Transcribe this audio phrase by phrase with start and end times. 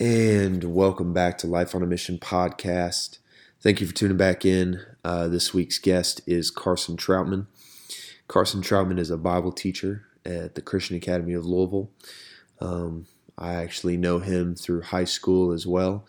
[0.00, 3.18] And welcome back to Life on a Mission podcast.
[3.60, 4.80] Thank you for tuning back in.
[5.04, 7.48] Uh, this week's guest is Carson Troutman.
[8.26, 11.90] Carson Troutman is a Bible teacher at the Christian Academy of Louisville.
[12.62, 16.06] Um, I actually know him through high school as well.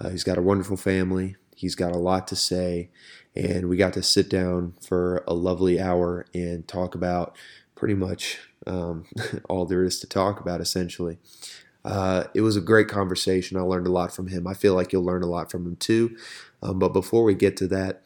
[0.00, 1.36] Uh, he's got a wonderful family.
[1.54, 2.88] He's got a lot to say,
[3.36, 7.36] and we got to sit down for a lovely hour and talk about
[7.74, 9.04] pretty much um,
[9.50, 11.18] all there is to talk about, essentially.
[11.84, 13.56] Uh, it was a great conversation.
[13.56, 14.46] I learned a lot from him.
[14.46, 16.16] I feel like you'll learn a lot from him too.
[16.62, 18.02] Um, but before we get to that,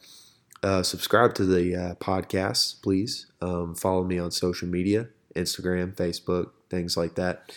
[0.61, 3.27] uh, subscribe to the uh, podcast, please.
[3.41, 7.53] Um, follow me on social media Instagram, Facebook, things like that.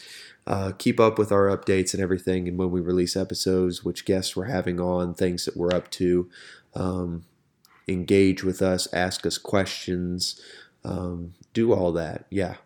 [0.47, 4.37] Uh, keep up with our updates and everything, and when we release episodes, which guests
[4.37, 6.29] we're having on, things that we're up to.
[6.75, 7.25] Um,
[7.89, 10.41] engage with us, ask us questions,
[10.85, 12.27] um, do all that.
[12.31, 12.57] Yeah.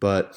[0.00, 0.36] But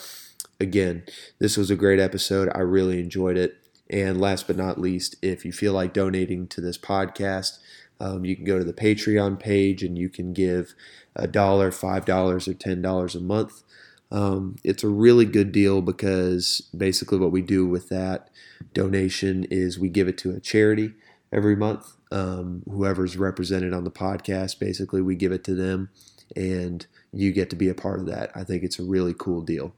[0.60, 1.04] again,
[1.40, 2.50] this was a great episode.
[2.54, 3.58] I really enjoyed it.
[3.90, 7.58] And last but not least, if you feel like donating to this podcast,
[8.00, 10.74] um, you can go to the Patreon page and you can give
[11.16, 13.64] a dollar, five dollars, or ten dollars a month.
[14.12, 18.30] Um, it's a really good deal because basically what we do with that
[18.74, 20.94] donation is we give it to a charity
[21.32, 21.94] every month.
[22.12, 25.90] Um, whoever's represented on the podcast, basically, we give it to them,
[26.36, 28.32] and you get to be a part of that.
[28.36, 29.74] I think it's a really cool deal.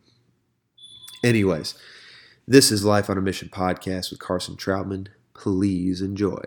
[1.23, 1.75] Anyways,
[2.47, 5.09] this is Life on a Mission podcast with Carson Troutman.
[5.35, 6.43] Please enjoy.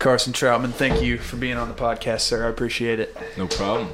[0.00, 2.46] Carson Troutman, thank you for being on the podcast, sir.
[2.46, 3.14] I appreciate it.
[3.36, 3.90] No problem.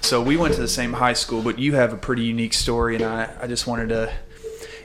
[0.00, 2.96] So we went to the same high school, but you have a pretty unique story,
[2.96, 4.12] and I, I just wanted to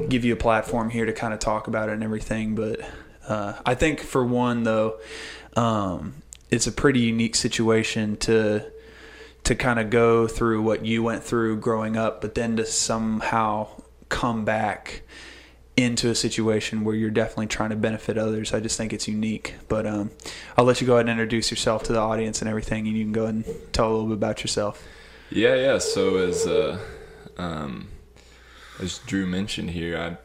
[0.09, 2.53] give you a platform here to kind of talk about it and everything.
[2.53, 2.81] But
[3.27, 4.99] uh, I think for one, though,
[5.55, 6.21] um,
[6.51, 8.71] it's a pretty unique situation to
[9.45, 13.67] to kind of go through what you went through growing up, but then to somehow
[14.07, 15.01] come back
[15.75, 18.53] into a situation where you're definitely trying to benefit others.
[18.53, 19.55] I just think it's unique.
[19.67, 20.11] But um,
[20.57, 23.03] I'll let you go ahead and introduce yourself to the audience and everything, and you
[23.03, 24.85] can go ahead and tell a little bit about yourself.
[25.29, 25.77] Yeah, yeah.
[25.79, 26.79] So as uh,
[27.37, 27.89] um,
[28.79, 30.17] as Drew mentioned here, I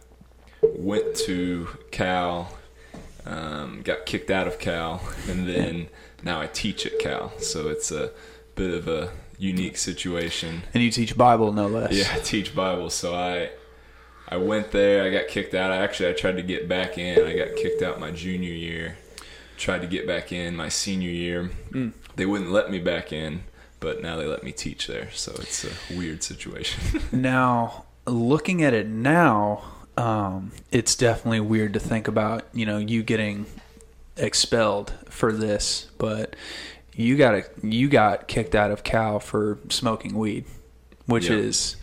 [0.62, 2.53] went to Cal,
[3.25, 5.88] um, got kicked out of Cal, and then
[6.22, 7.32] now I teach at Cal.
[7.38, 8.10] So it's a
[8.54, 10.62] bit of a unique situation.
[10.75, 11.92] And you teach Bible, no less.
[11.92, 12.91] Yeah, I teach Bible.
[12.91, 13.50] So I
[14.31, 15.05] I went there.
[15.05, 15.71] I got kicked out.
[15.71, 17.25] I actually I tried to get back in.
[17.27, 18.99] I got kicked out my junior year.
[19.56, 21.50] Tried to get back in my senior year.
[21.71, 21.93] Mm.
[22.16, 23.44] They wouldn't let me back in,
[23.81, 25.11] but now they let me teach there.
[25.12, 27.03] So it's a weird situation.
[27.12, 29.65] now, looking at it now,
[29.97, 32.45] um, it's definitely weird to think about.
[32.53, 33.47] You know, you getting
[34.16, 36.37] expelled for this, but
[36.93, 40.45] you got a, you got kicked out of Cal for smoking weed,
[41.06, 41.39] which yep.
[41.39, 41.77] is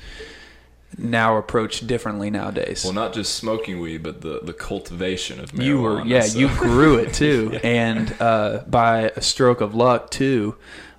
[0.98, 2.84] now approached differently nowadays.
[2.84, 5.66] Well, not just smoking weed, but the, the cultivation of marijuana.
[5.66, 6.40] You were, yeah, so.
[6.40, 7.60] you grew it too, yeah.
[7.64, 10.56] and uh, by a stroke of luck too.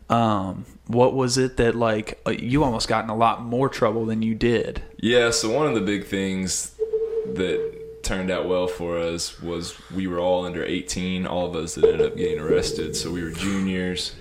[0.09, 4.07] Um, what was it that like uh, you almost got in a lot more trouble
[4.07, 4.83] than you did?
[4.99, 6.75] Yeah, so one of the big things
[7.35, 11.27] that turned out well for us was we were all under 18.
[11.27, 14.15] All of us that ended up getting arrested, so we were juniors.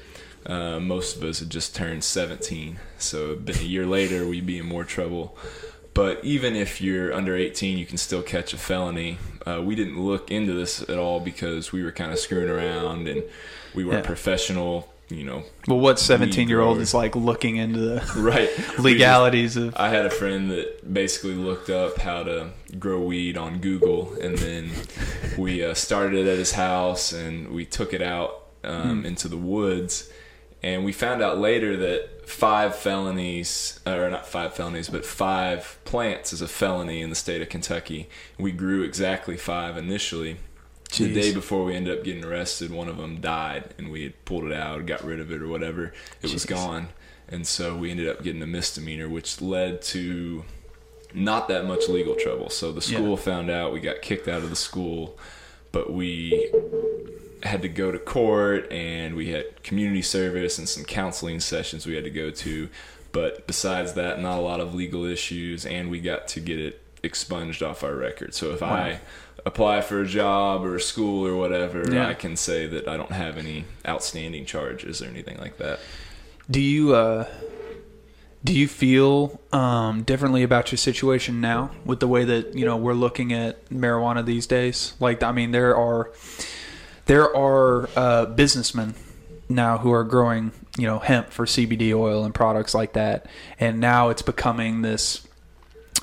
[0.45, 4.59] Uh, most of us had just turned 17, so been a year later, we'd be
[4.59, 5.35] in more trouble.
[5.95, 9.17] But even if you're under 18, you can still catch a felony.
[9.47, 13.07] Uh, we didn't look into this at all because we were kind of screwing around
[13.07, 13.23] and
[13.73, 14.07] we weren't yeah.
[14.07, 14.91] professional.
[15.07, 15.43] You know.
[15.67, 19.75] Well, what 17 year old is like looking into the right legalities just, of?
[19.75, 24.35] I had a friend that basically looked up how to grow weed on Google, and
[24.35, 24.71] then
[25.37, 29.05] we uh, started it at his house, and we took it out um, hmm.
[29.05, 30.09] into the woods
[30.65, 36.33] and we found out later that five felonies, or not five felonies, but five plants
[36.33, 38.09] is a felony in the state of Kentucky.
[38.39, 40.37] We grew exactly five initially.
[40.89, 40.97] Jeez.
[40.97, 44.25] The day before we ended up getting arrested, one of them died, and we had
[44.25, 45.93] pulled it out, got rid of it, or whatever.
[46.23, 46.33] It Jeez.
[46.33, 46.87] was gone,
[47.29, 50.45] and so we ended up getting a misdemeanor, which led to
[51.13, 52.49] not that much legal trouble.
[52.49, 53.15] So the school yeah.
[53.17, 55.15] found out, we got kicked out of the school,
[55.71, 56.51] but we
[57.45, 61.95] had to go to court and we had community service and some counseling sessions we
[61.95, 62.67] had to go to.
[63.11, 66.81] But besides that, not a lot of legal issues, and we got to get it
[67.01, 68.33] expunged off our record.
[68.33, 68.73] So if wow.
[68.73, 68.99] I
[69.45, 72.09] apply for a job or a school or whatever, yeah.
[72.09, 75.79] I can say that I don't have any outstanding charges or anything like that.
[76.51, 77.27] Do you uh,
[78.43, 82.77] Do you feel um, differently about your situation now with the way that you know
[82.77, 84.93] we're looking at marijuana these days?
[84.99, 86.11] Like, I mean, there are
[87.05, 88.95] there are uh, businessmen
[89.47, 93.25] now who are growing you know hemp for CBD oil and products like that,
[93.59, 95.27] and now it's becoming this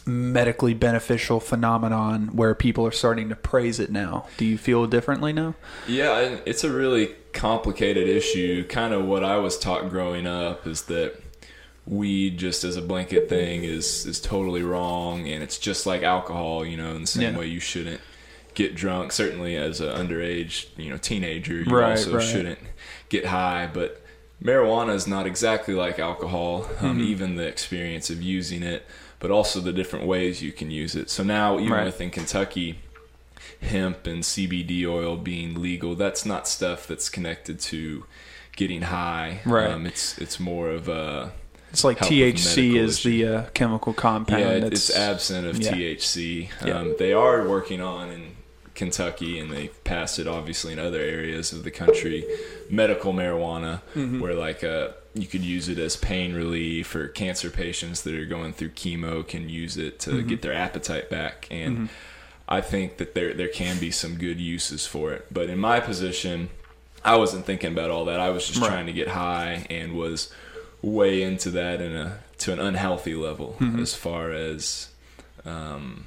[0.04, 4.26] medically beneficial phenomenon where people are starting to praise it now.
[4.36, 5.54] Do you feel differently now?
[5.86, 8.66] Yeah, it's a really complicated issue.
[8.66, 11.14] Kind of what I was taught growing up is that
[11.86, 16.64] weed just as a blanket thing is is totally wrong and it's just like alcohol,
[16.64, 17.38] you know, in the same Yeah.
[17.38, 18.00] way you shouldn't
[18.54, 22.22] get drunk certainly as an underage, you know, teenager, you Right, also right.
[22.26, 22.58] shouldn't
[23.08, 24.02] get high, but
[24.42, 27.00] marijuana is not exactly like alcohol, um, Mm-hmm.
[27.02, 28.86] even the experience of using it,
[29.20, 31.08] but also the different ways you can use it.
[31.10, 31.84] So now, even Right.
[31.86, 32.78] within Kentucky,
[33.60, 38.04] hemp and CBD oil being legal, that's not stuff that's connected to
[38.56, 39.40] getting high.
[39.44, 39.70] Right.
[39.70, 41.32] Um, it's it's more of a
[41.70, 44.40] It's like THC is the uh, chemical compound.
[44.42, 45.72] yeah, it- it's absent of yeah.
[45.72, 46.50] THC.
[46.66, 46.78] Yeah.
[46.80, 48.31] Um, they are working on in
[48.74, 52.24] Kentucky, and they've passed it obviously in other areas of the country,
[52.70, 54.20] medical marijuana, Mm-hmm.
[54.20, 58.24] where like uh, you could use it as pain relief, or cancer patients that are
[58.24, 60.28] going through chemo can use it to Mm-hmm.
[60.28, 61.46] get their appetite back.
[61.50, 61.88] And
[62.48, 65.26] I think that there there can be some good uses for it.
[65.30, 66.48] But in my position,
[67.04, 68.20] I wasn't thinking about all that.
[68.20, 68.68] I was just Right.
[68.68, 70.32] trying to get high and was
[70.80, 73.80] way into that in a to an unhealthy level Mm-hmm.
[73.80, 74.88] as far as
[75.44, 76.04] um,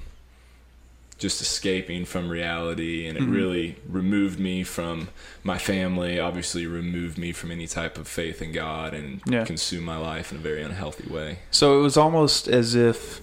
[1.18, 3.34] just escaping from reality and it Mm-hmm.
[3.34, 5.08] really removed me from
[5.44, 9.46] my family obviously removed me from any type of faith in god and Yeah.
[9.46, 13.22] consumed my life in a very unhealthy way So it was almost as if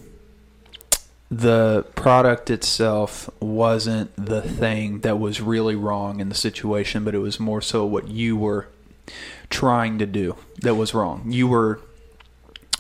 [1.31, 7.19] the product itself wasn't the thing that was really wrong in the situation, but it
[7.21, 8.69] was more so what you were
[9.49, 11.25] trying to do that was wrong.
[11.27, 11.81] You were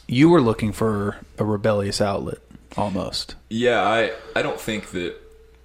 [0.06, 2.38] you were looking for a rebellious outlet
[2.76, 3.34] almost.
[3.50, 5.14] yeah i i don't think that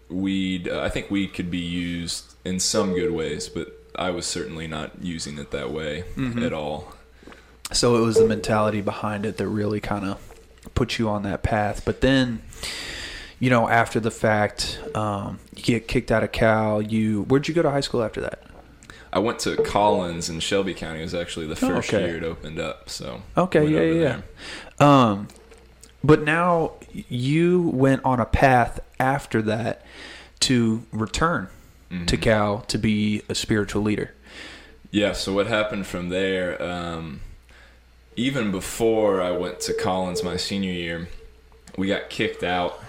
[0.09, 4.25] weed uh, i think weed could be used in some good ways but i was
[4.25, 6.44] certainly not using it that way Mm-hmm.
[6.44, 6.94] at all
[7.71, 10.18] So it was the mentality behind it that really kind of
[10.74, 11.81] put you on that path.
[11.83, 12.42] But then,
[13.39, 16.81] you know, after the fact, um, you get kicked out of Cal.
[16.81, 18.39] You where'd you go to high school after that?
[19.12, 21.00] I went to Collins in Shelby County.
[21.00, 22.07] It was actually the first Oh, okay.
[22.07, 22.89] year it opened up.
[22.89, 24.21] So Okay, yeah, yeah,
[24.80, 25.09] yeah.
[25.09, 25.27] Um,
[26.07, 29.86] but now you went on a path after that
[30.42, 31.50] to return
[31.89, 32.06] Mm-hmm.
[32.07, 34.13] to Cal to be a spiritual leader.
[34.92, 35.13] Yeah.
[35.13, 36.62] So what happened from there?
[36.62, 37.21] Um,
[38.18, 41.07] even before I went to Collins my senior year,
[41.77, 42.83] we got kicked out.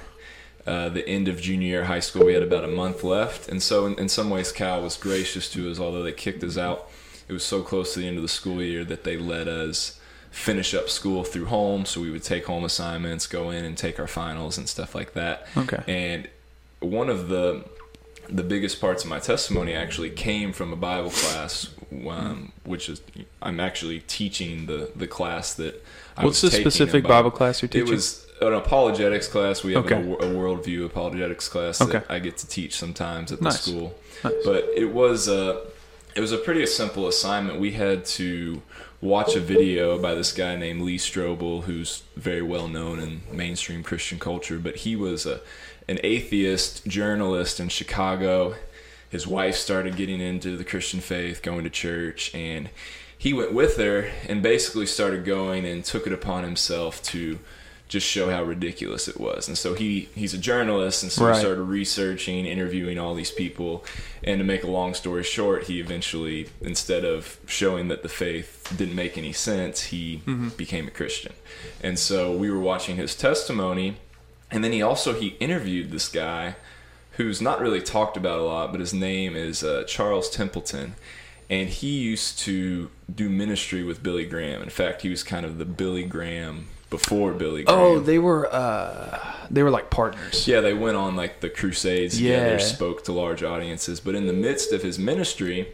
[0.66, 3.62] Uh, the end of junior year high school, we had about a month left, and
[3.62, 5.78] so in, in some ways, Cal was gracious to us.
[5.78, 6.90] Although they kicked us out,
[7.28, 9.97] it was so close to the end of the school year that they let us
[10.38, 11.84] finish up school through home.
[11.84, 15.14] So we would take home assignments, go in and take our finals and stuff like
[15.14, 15.46] that.
[15.56, 15.82] Okay.
[15.86, 16.28] And
[16.80, 17.64] one of the
[18.30, 21.70] the biggest parts of my testimony actually came from a Bible class,
[22.10, 23.00] um, which is
[23.42, 25.84] I'm actually teaching the the class that
[26.16, 27.88] I What's was the specific Bible class you're teaching?
[27.88, 29.64] It was an apologetics class.
[29.64, 29.96] We have Okay.
[29.96, 32.02] a, a worldview apologetics class that Okay.
[32.08, 33.62] I get to teach sometimes at the Nice.
[33.62, 33.94] school.
[34.22, 34.34] Nice.
[34.44, 35.62] But it was a
[36.14, 37.58] it was a pretty simple assignment.
[37.60, 38.60] We had to
[39.00, 43.82] watch a video by this guy named Lee Strobel, who's very well known in mainstream
[43.82, 44.58] Christian culture.
[44.58, 45.40] But he was a
[45.88, 48.54] an atheist journalist in Chicago.
[49.08, 52.68] His wife started getting into the Christian faith, going to church, and
[53.16, 57.38] he went with her and basically started going and took it upon himself to
[57.88, 59.48] just show how ridiculous it was.
[59.48, 61.34] And so he he's a journalist, and so Right.
[61.34, 63.84] he started researching, interviewing all these people.
[64.22, 68.72] And to make a long story short, he eventually, instead of showing that the faith
[68.76, 70.22] didn't make any sense, he
[70.56, 71.32] became a Christian.
[71.82, 73.96] And so we were watching his testimony,
[74.50, 76.56] and then he also he interviewed this guy
[77.12, 80.94] who's not really talked about a lot, but his name is uh, Charles Templeton.
[81.50, 84.62] And he used to do ministry with Billy Graham.
[84.62, 87.78] In fact, he was kind of the Billy Graham before Billy Graham.
[87.80, 89.18] oh, they were uh,
[89.50, 90.46] they were like partners.
[90.48, 92.58] Yeah, they went on like the crusades together, Yeah.
[92.58, 94.00] spoke to large audiences.
[94.00, 95.68] But in the midst of his ministry,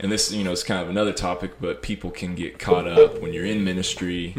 [0.00, 3.20] and this, you know, is kind of another topic, but people can get caught up
[3.20, 4.34] when you're in ministry,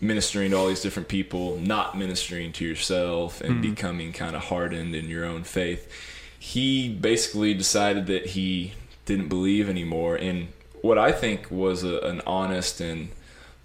[0.00, 4.94] ministering to all these different people, not ministering to yourself, and becoming kind of hardened
[4.94, 5.90] in your own faith.
[6.38, 8.74] He basically decided that he
[9.06, 10.48] didn't believe anymore, and
[10.82, 13.08] what I think was a, an honest and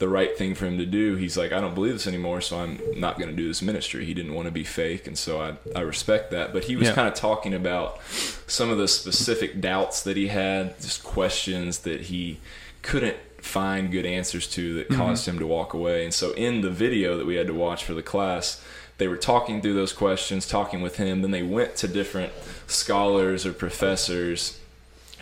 [0.02, 1.16] the right thing for him to do.
[1.16, 4.04] He's like, I don't believe this anymore, so I'm not going to do this ministry.
[4.04, 6.52] He didn't want to be fake, and so I, I respect that.
[6.54, 6.96] But he was Yeah.
[6.96, 8.00] kind of talking about
[8.48, 12.40] some of the specific doubts that he had, just questions that he
[12.82, 15.00] couldn't find good answers to that mm-hmm.
[15.00, 16.04] caused him to walk away.
[16.04, 18.60] And so in the video that we had to watch for the class,
[18.98, 21.22] they were talking through those questions, talking with him.
[21.22, 22.34] Then they went to different
[22.66, 24.60] scholars or professors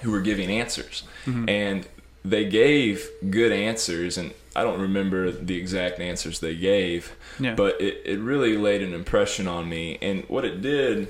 [0.04, 1.04] who were giving answers.
[1.26, 1.50] Mm-hmm.
[1.50, 1.88] And
[2.24, 4.18] they gave good answers.
[4.18, 7.56] And I don't remember the exact answers they gave, Yeah.
[7.56, 9.98] but it, it really laid an impression on me.
[10.02, 11.08] And what it did,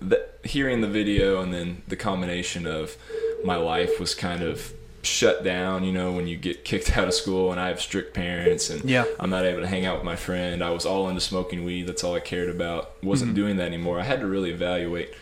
[0.00, 2.96] the, hearing the video and then the combination of
[3.44, 7.14] my life was kind of shut down you know when you get kicked out of
[7.14, 9.04] school and i have strict parents and Yeah.
[9.20, 11.86] i'm not able to hang out with my friend i was all into smoking weed
[11.86, 13.36] that's all i cared about wasn't mm-hmm.
[13.36, 15.14] doing that anymore i had to really evaluate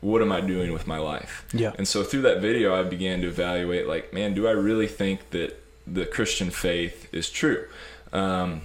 [0.00, 1.72] what am i doing with my life Yeah.
[1.76, 5.30] and so through that video i began to evaluate like man do i really think
[5.30, 7.66] that the christian faith is true
[8.12, 8.62] um,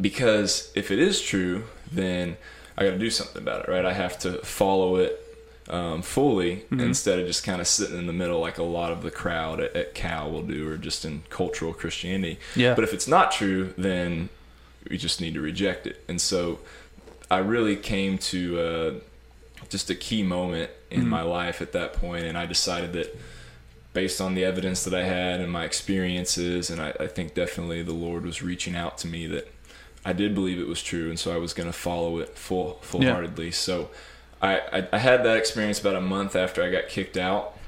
[0.00, 2.36] because if it is true, then
[2.76, 3.84] I got to do something about it, right?
[3.84, 5.24] I have to follow it
[5.68, 9.02] um, fully instead of just kind of sitting in the middle like a lot of
[9.02, 12.38] the crowd at, at Cal will do, or just in cultural Christianity.
[12.56, 12.74] Yeah.
[12.74, 14.30] But if it's not true, then
[14.88, 16.02] we just need to reject it.
[16.08, 16.60] And so
[17.30, 18.92] I really came to uh,
[19.68, 23.14] just a key moment in my life at that point, and I decided that
[23.98, 27.82] based on the evidence that I had and my experiences, and I, I think definitely
[27.82, 29.52] the Lord was reaching out to me that
[30.04, 32.78] I did believe it was true, and so I was going to follow it full
[32.80, 33.50] full heartedly.
[33.50, 33.90] So
[34.40, 37.58] I, I I had that experience about a month after I got kicked out,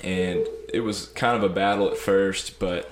[0.00, 2.88] and it was kind of a battle at first, but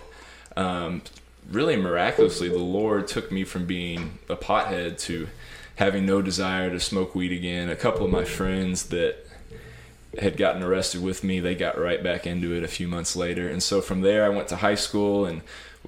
[0.56, 1.02] um,
[1.48, 5.28] really miraculously, the Lord took me from being a pothead to
[5.76, 7.68] having no desire to smoke weed again.
[7.68, 9.24] A couple of my friends that
[10.20, 13.48] had gotten arrested with me, they got right back into it a few months later.
[13.48, 15.42] And so from there, I went to high school and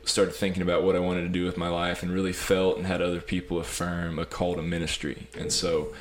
[0.05, 2.87] started thinking about what I wanted to do with my life and really felt and
[2.87, 5.27] had other people affirm a call to ministry.
[5.39, 5.93] And so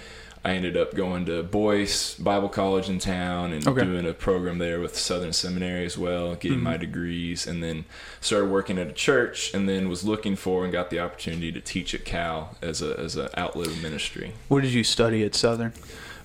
[0.44, 3.84] I ended up going to Boyce Bible College in town and Okay.
[3.84, 7.84] doing a program there with Southern Seminary as well, getting my degrees, and then
[8.22, 11.60] started working at a church, and then was looking for and got the opportunity to
[11.60, 14.32] teach at Cal as a as an outlet of ministry.
[14.48, 15.74] What did you study at Southern?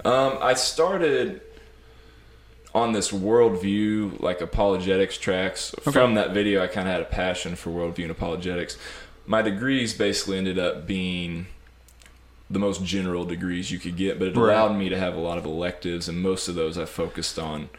[0.05, 1.41] Um, I started
[2.75, 5.75] on this worldview, like apologetics tracks.
[5.83, 8.77] From that video, I kind of had a passion for worldview and apologetics.
[9.27, 11.47] My degrees basically ended up being
[12.51, 14.53] the most general degrees you could get, but it Right.
[14.53, 17.71] allowed me to have a lot of electives, and most of those I focused on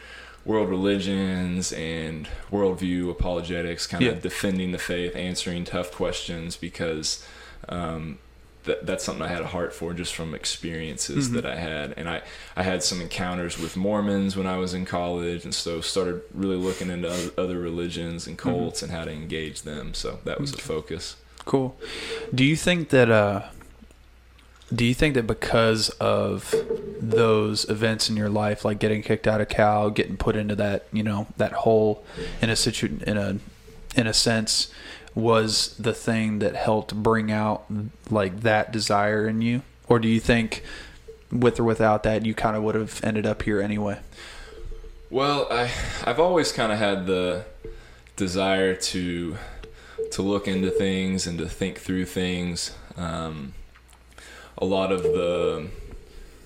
[0.44, 4.12] world religions and worldview apologetics, kind Yeah.
[4.12, 7.24] of defending the faith, answering tough questions because
[7.68, 8.18] um,
[8.66, 11.94] that, that's something I had a heart for just from experiences that I had.
[11.96, 12.22] And I,
[12.54, 16.56] I had some encounters with Mormons when I was in college, and so started really
[16.56, 19.94] looking into other, other religions and cults and how to engage them.
[19.94, 21.16] So that was a focus.
[21.44, 21.76] Cool.
[22.34, 23.42] Do you think that uh
[24.74, 26.52] do you think that because of
[27.00, 30.86] those events in your life like getting kicked out of Cal, getting put into that,
[30.92, 32.04] you know, that hole
[32.42, 33.38] in a situ in a
[33.94, 34.72] in a sense
[35.16, 37.64] was the thing that helped bring out
[38.10, 39.62] like that desire in you?
[39.88, 40.62] Or do you think
[41.32, 43.98] with or without that you kind of would have ended up here anyway?
[45.10, 45.70] Well, I
[46.04, 47.46] I've always kind of had the
[48.14, 49.36] desire to
[50.12, 52.76] to look into things and to think through things.
[52.96, 53.54] Um,
[54.58, 55.68] a lot of the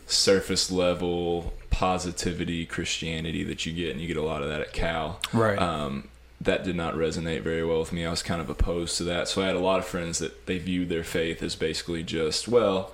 [0.06, 4.72] surface level positivity Christianity that you get, and you get a lot of that at
[4.72, 5.18] Cal.
[5.32, 5.58] Right.
[5.58, 6.08] Um,
[6.40, 8.04] that did not resonate very well with me.
[8.06, 9.28] I was kind of opposed to that.
[9.28, 12.48] So I had a lot of friends that they viewed their faith as basically just,
[12.48, 12.92] well,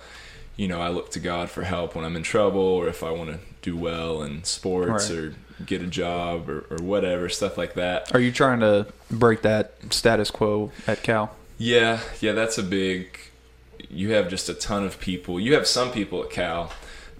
[0.56, 3.10] you know, I look to God for help when I'm in trouble or if I
[3.10, 5.18] want to do well in sports Right.
[5.18, 5.34] or
[5.64, 8.12] get a job or, or whatever, stuff like that.
[8.14, 11.34] Are you trying to break that status quo at Cal?
[11.58, 13.18] Yeah, yeah, that's a big.
[13.88, 15.38] You have just a ton of people.
[15.38, 16.72] You have some people at Cal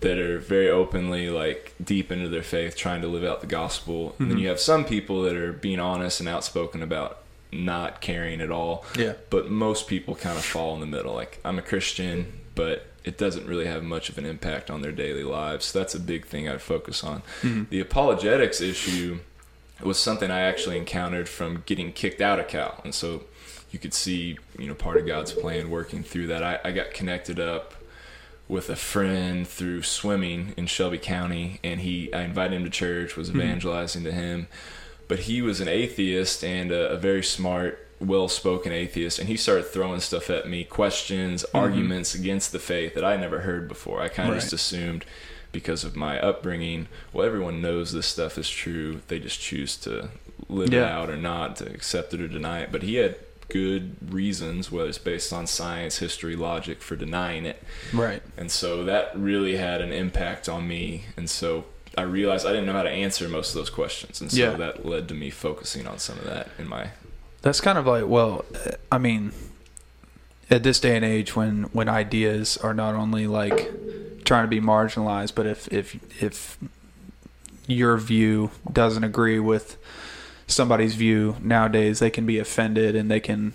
[0.07, 4.15] that are very openly like deep into their faith, trying to live out the gospel,
[4.21, 4.45] and then mm-hmm.
[4.45, 8.85] you have some people that are being honest and outspoken about not caring at all.
[8.97, 9.15] Yeah.
[9.31, 11.13] But most people kind of fall in the middle.
[11.13, 14.93] Like I'm a Christian, but it doesn't really have much of an impact on their
[14.93, 15.67] daily lives.
[15.67, 17.23] So that's a big thing I focus on.
[17.43, 17.65] Mm-hmm.
[17.71, 19.19] The apologetics issue
[19.83, 23.25] was something I actually encountered from getting kicked out of Cal, and so
[23.73, 26.45] you could see, you know, part of God's plan working through that.
[26.45, 27.75] I, I got connected up
[28.49, 33.17] with a friend through swimming in Shelby County, and he I invited him to church,
[33.17, 33.41] was hmm.
[33.41, 34.47] evangelizing to him,
[35.09, 39.67] but he was an atheist and a, a very smart, well-spoken atheist, and he started
[39.67, 41.57] throwing stuff at me, questions, hmm.
[41.57, 44.01] arguments against the faith that I never heard before.
[44.01, 44.41] I kind of Right.
[44.41, 45.05] just assumed
[45.53, 49.01] because of my upbringing, well, everyone knows this stuff is true.
[49.09, 50.11] They just choose to
[50.49, 52.71] live it out or not, to accept it or deny it.
[52.71, 53.17] But he had
[53.49, 57.63] good reasons, whether it's based on science, history, logic, for denying it.
[57.93, 58.23] Right.
[58.37, 61.05] And so that really had an impact on me.
[61.17, 61.65] And so
[61.97, 64.21] I realized I didn't know how to answer most of those questions.
[64.21, 64.57] And so Yeah.
[64.57, 66.89] that led to me focusing on some of that in my
[67.43, 68.45] That's kind of like, well,
[68.91, 69.33] I mean,
[70.51, 73.71] at this day and age, when when ideas are not only like
[74.25, 76.59] trying to be marginalized, but if if if
[77.69, 79.77] your view doesn't agree with
[80.47, 83.53] somebody's view nowadays, they can be offended and they can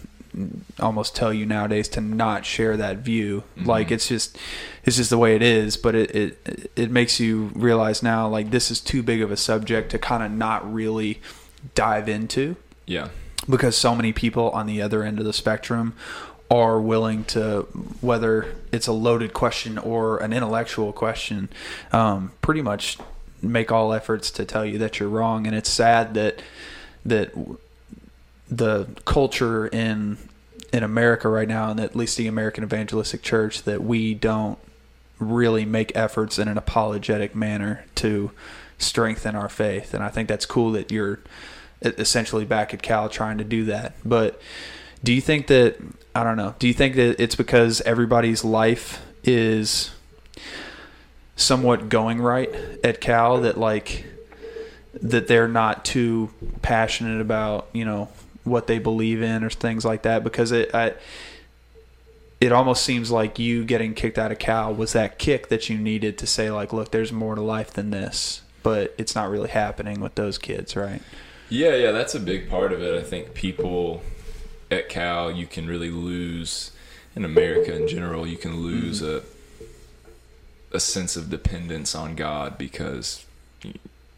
[0.79, 3.43] almost tell you nowadays to not share that view.
[3.57, 3.65] Mhm.
[3.65, 4.37] Like it's just
[4.85, 5.75] it's just the way it is.
[5.77, 9.37] But it, it it makes you realize now like this is too big of a
[9.37, 11.19] subject to kind of not really
[11.75, 12.55] dive into
[12.87, 13.09] Yeah.
[13.49, 15.93] because so many people on the other end of the spectrum
[16.49, 17.61] are willing to
[18.01, 21.49] whether it's a loaded question or an intellectual question
[21.93, 22.97] um, pretty much
[23.41, 26.41] make all efforts to tell you that you're wrong and it's sad that
[27.05, 27.33] that
[28.47, 30.17] the culture in
[30.73, 34.57] in America right now and at least the American Evangelistic Church that we don't
[35.19, 38.31] really make efforts in an apologetic manner to
[38.77, 41.19] strengthen our faith and I think that's cool that you're
[41.83, 43.93] essentially back at Cal trying to do that.
[44.05, 44.41] But
[45.03, 45.77] do you think that
[46.13, 46.55] I don't know?
[46.59, 49.91] Do you think that it's because everybody's life is
[51.35, 52.49] somewhat going right
[52.83, 54.05] at Cal that like
[54.93, 56.29] that they're not too
[56.61, 58.09] passionate about you know
[58.43, 60.23] what they believe in or things like that?
[60.23, 60.93] Because it I,
[62.39, 65.77] it almost seems like you getting kicked out of Cal was that kick that you
[65.77, 68.41] needed to say like, look, there's more to life than this.
[68.63, 71.01] But it's not really happening with those kids, right?
[71.49, 72.99] Yeah, yeah, that's a big part of it.
[72.99, 74.01] I think people
[74.69, 76.71] at Cal, you can really lose
[77.15, 78.25] in America in general.
[78.25, 79.23] You can lose a
[80.73, 83.25] a sense of dependence on God because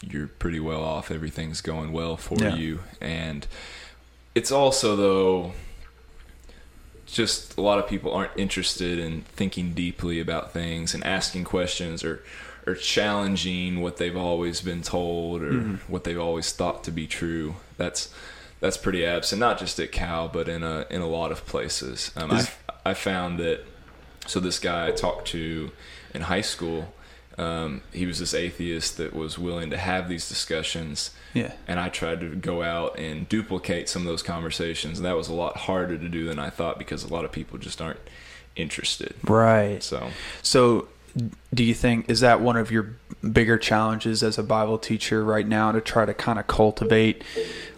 [0.10, 1.10] you're pretty well off.
[1.12, 2.56] Everything's going well for Yeah.
[2.56, 3.48] you, and
[4.36, 5.54] it's also though
[7.06, 12.04] just a lot of people aren't interested in thinking deeply about things and asking questions
[12.04, 12.22] or
[12.66, 15.52] or challenging what they've always been told or
[15.90, 17.56] what they've always thought to be true.
[17.78, 18.14] That's
[18.62, 22.12] that's pretty absent, not just at Cal, but in a in a lot of places.
[22.16, 22.48] Um, I
[22.86, 23.66] I found that.
[24.26, 25.72] So this guy I talked to
[26.14, 26.94] in high school,
[27.38, 31.54] um, he was this atheist that was willing to have these discussions Yeah.
[31.68, 35.00] and I tried to go out and duplicate some of those conversations.
[35.00, 37.32] And that was a lot harder to do than I thought because a lot of
[37.32, 38.00] people just aren't
[38.56, 39.16] interested.
[39.28, 39.82] Right.
[39.82, 40.10] So
[40.42, 40.88] So,
[41.54, 42.96] do you think is that one of your
[43.32, 47.24] bigger challenges as a Bible teacher right now to try to kind of cultivate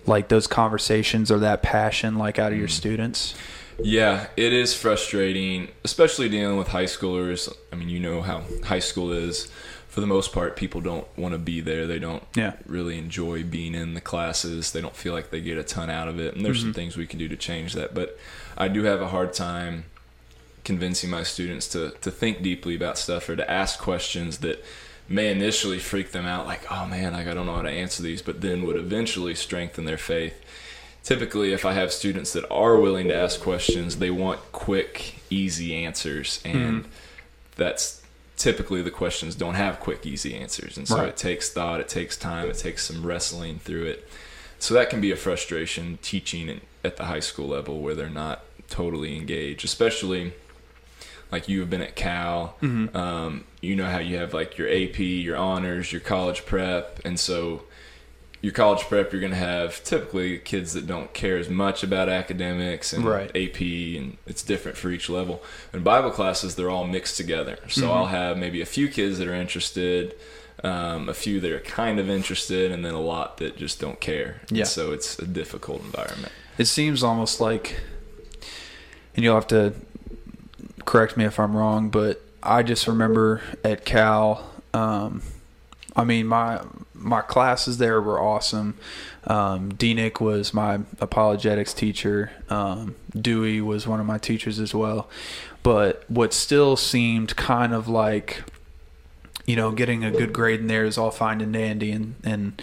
[0.05, 3.35] like those conversations or that passion like out of your students?
[3.83, 7.51] Yeah, it is frustrating, especially dealing with high schoolers.
[7.71, 9.49] I mean, you know how high school is.
[9.87, 11.87] For the most part, people don't want to be there.
[11.87, 12.53] They don't Yeah.
[12.65, 14.71] really enjoy being in the classes.
[14.73, 16.35] They don't feel like they get a ton out of it.
[16.35, 16.75] And there's some Mm-hmm.
[16.75, 17.93] things we can do to change that.
[17.93, 18.19] But
[18.57, 19.85] I do have a hard time
[20.65, 24.63] convincing my students to, to think deeply about stuff or to ask questions that
[25.07, 28.01] may initially freak them out like oh man like i don't know how to answer
[28.01, 30.33] these but then would eventually strengthen their faith
[31.05, 35.73] typically if i have students that are willing to ask questions they want quick easy
[35.73, 36.85] answers and
[37.55, 38.01] that's
[38.35, 41.07] typically the questions don't have quick easy answers and so Right.
[41.09, 44.09] it takes thought it takes time it takes some wrestling through it.
[44.59, 48.43] So that can be a frustration teaching at the high school level where they're not
[48.69, 50.33] totally engaged especially
[51.31, 52.57] like you have been at cal
[52.95, 57.19] um, you know how you have like your ap your honors your college prep and
[57.19, 57.63] so
[58.45, 62.07] your college prep you're going to have typically kids that don't care as much about
[62.07, 63.29] academics and Right.
[63.35, 65.41] ap and it's different for each level
[65.73, 69.27] in bible classes they're all mixed together so i'll have maybe a few kids that
[69.27, 70.13] are interested
[70.63, 73.99] um, a few that are kind of interested and then a lot that just don't
[73.99, 74.63] care And Yeah.
[74.65, 77.75] so it's a difficult environment It seems almost like,
[79.15, 79.73] and you'll have to
[80.85, 84.49] correct me if I'm wrong, but I just remember at Cal.
[84.73, 85.21] Um,
[85.95, 86.61] I mean, my
[86.97, 88.77] my classes there were awesome.
[89.25, 92.31] Um, Nick was my apologetics teacher.
[92.49, 95.09] Um, Dewey was one of my teachers as well.
[95.63, 98.43] But what still seemed kind of like,
[99.45, 102.61] you know, getting a good grade in there is all fine and dandy, and and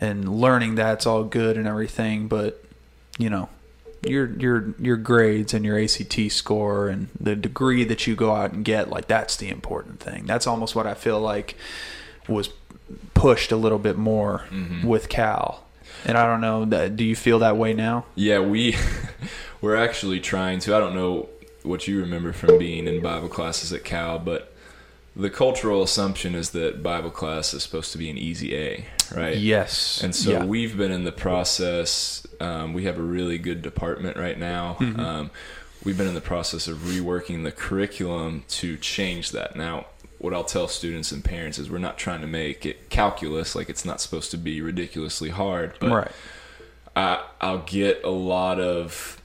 [0.00, 2.28] and learning that's all good and everything.
[2.28, 2.64] But
[3.18, 3.48] you know,
[4.06, 8.52] your your your grades and your ACT score and the degree that you go out
[8.52, 10.26] and get, like that's the important thing.
[10.26, 11.56] That's almost what I feel like
[12.28, 12.50] was
[13.14, 14.44] pushed a little bit more
[14.82, 15.64] with Cal.
[16.06, 18.04] And I don't know, do you feel that way now?
[18.14, 18.76] Yeah, we
[19.60, 20.76] we're actually trying to.
[20.76, 21.28] I don't know
[21.62, 24.52] what you remember from being in Bible classes at Cal, but
[25.16, 29.36] the cultural assumption is that Bible class is supposed to be an easy A, right?
[29.36, 30.02] Yes.
[30.02, 30.44] And so Yeah.
[30.44, 32.26] we've been in the process.
[32.40, 34.76] Um, we have a really good department right now.
[34.80, 35.00] Mm-hmm.
[35.00, 35.30] Um,
[35.84, 39.54] we've been in the process of reworking the curriculum to change that.
[39.56, 39.86] Now,
[40.24, 43.68] what I'll tell students and parents is we're not trying to make it calculus, like
[43.68, 46.12] it's not supposed to be ridiculously hard, but right.
[46.96, 49.20] I, I'll get a lot of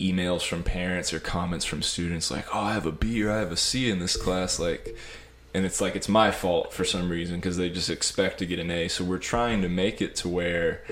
[0.00, 3.38] emails from parents or comments from students like, "Oh, I have a B or I
[3.38, 4.96] have a C in this class," like,
[5.54, 8.58] and it's like it's my fault for some reason because they just expect to get
[8.58, 8.88] an A.
[8.88, 10.82] So we're trying to make it to where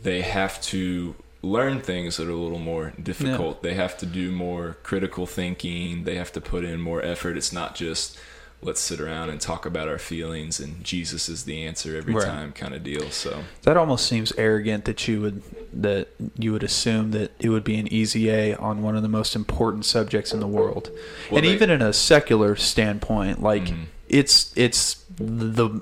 [0.00, 3.62] they have to learn things that are a little more difficult.
[3.62, 6.04] They have to do more critical thinking.
[6.04, 7.38] They have to put in more effort.
[7.38, 8.18] It's not just
[8.60, 12.24] let's sit around and talk about our feelings and Jesus is the answer every Right.
[12.24, 13.10] time kind of deal.
[13.10, 15.42] So That almost seems arrogant that you would
[15.72, 19.08] that you would assume that it would be an easy A on one of the
[19.08, 20.90] most important subjects in the world.
[21.30, 23.84] Well, and they- even in a secular standpoint, like Mhm.
[24.08, 25.80] it's it's the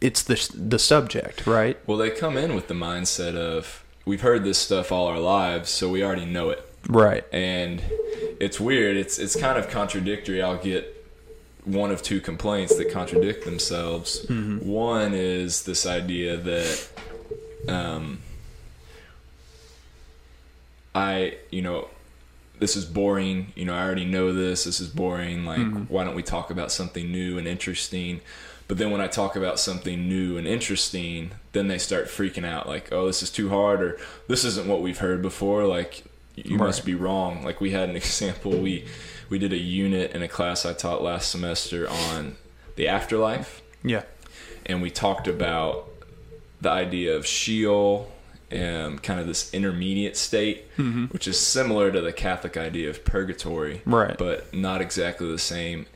[0.00, 1.76] it's the the subject, right?
[1.86, 5.70] Well, they come in with the mindset of we've heard this stuff all our lives,
[5.70, 6.62] so we already know it.
[6.88, 7.24] Right.
[7.32, 7.82] And
[8.40, 8.96] it's weird.
[8.96, 10.40] It's it's kind of contradictory.
[10.40, 10.97] I'll get
[11.68, 14.26] one of two complaints that contradict themselves.
[14.28, 16.88] One is this idea that
[17.68, 18.18] um,
[20.94, 21.88] I, you know,
[22.58, 23.52] this is boring.
[23.54, 24.64] You know, I already know this.
[24.64, 25.44] This is boring.
[25.44, 28.20] Like, why don't we talk about something new and interesting?
[28.66, 32.66] But then when I talk about something new and interesting, then they start freaking out
[32.66, 35.64] like, oh, this is too hard or this isn't what we've heard before.
[35.66, 36.04] Like,
[36.44, 37.42] you must be wrong.
[37.44, 38.52] Like, we had an example.
[38.52, 38.84] We,
[39.28, 42.36] we did a unit in a class I taught last semester on
[42.76, 44.02] the afterlife Yeah.
[44.66, 45.88] and we talked about
[46.60, 48.10] the idea of Sheol
[48.50, 51.06] and kind of this intermediate state, mm-hmm.
[51.06, 54.16] which is similar to the Catholic idea of purgatory, Right.
[54.16, 55.86] But not exactly the same.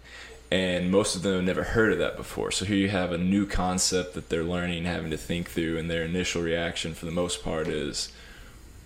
[0.51, 2.51] And most of them have never heard of that before.
[2.51, 5.89] So here you have a new concept that they're learning, having to think through, and
[5.91, 8.13] their initial reaction, for the most part, is,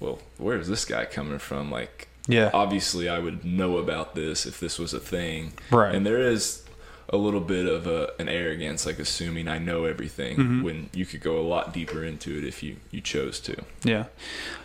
[0.01, 2.51] "Well, where's this guy coming from?" Like, Yeah.
[2.53, 5.53] obviously I would know about this if this was a thing.
[5.71, 5.95] Right.
[5.95, 6.63] And there is
[7.09, 10.63] a little bit of a, an arrogance, like assuming I know everything Mm-hmm.
[10.65, 13.55] when you could go a lot deeper into it if you, you chose to.
[13.85, 14.07] Yeah.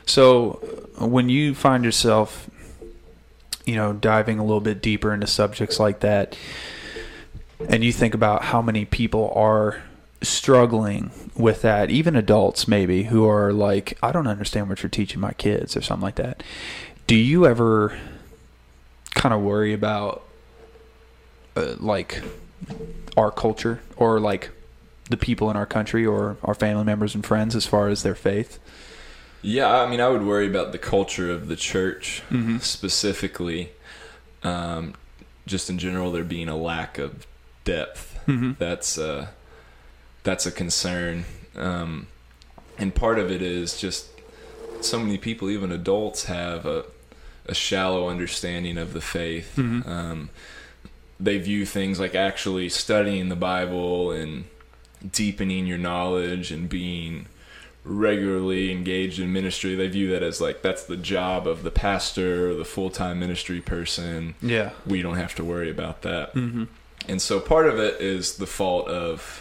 [0.07, 0.59] So
[0.99, 2.49] uh, when you find yourself,
[3.65, 6.35] you know, diving a little bit deeper into subjects like that,
[7.69, 9.83] and you think about how many people are
[10.21, 15.19] struggling with that, even adults maybe who are like, I don't understand what you're teaching
[15.19, 16.43] my kids or something like that.
[17.07, 17.97] Do you ever
[19.15, 20.23] kind of worry about
[21.55, 22.21] uh, like
[23.17, 24.51] our culture or like
[25.09, 28.15] the people in our country or our family members and friends as far as their
[28.15, 28.59] faith?
[29.41, 32.57] Yeah, I mean, I would worry about the culture of the church Mm-hmm.
[32.59, 33.71] specifically.
[34.43, 34.93] Um,
[35.47, 37.25] just in general, there being a lack of
[37.63, 38.19] depth.
[38.27, 38.51] Mm-hmm.
[38.59, 39.27] That's uh,
[40.23, 42.07] that's a concern, um,
[42.77, 44.07] and part of it is just
[44.81, 46.85] so many people, even adults, have a
[47.47, 49.53] a shallow understanding of the faith.
[49.57, 49.87] Mhm.
[49.87, 50.29] Um,
[51.19, 54.45] they view things like actually studying the Bible and
[55.11, 57.25] deepening your knowledge and being
[57.83, 59.75] regularly engaged in ministry.
[59.75, 63.19] They view that as like that's the job of the pastor or the full time
[63.19, 64.35] ministry person.
[64.41, 64.71] Yeah.
[64.85, 66.33] We don't have to worry about that.
[66.33, 66.65] Mm-hmm.
[67.07, 69.40] And so part of it is the fault of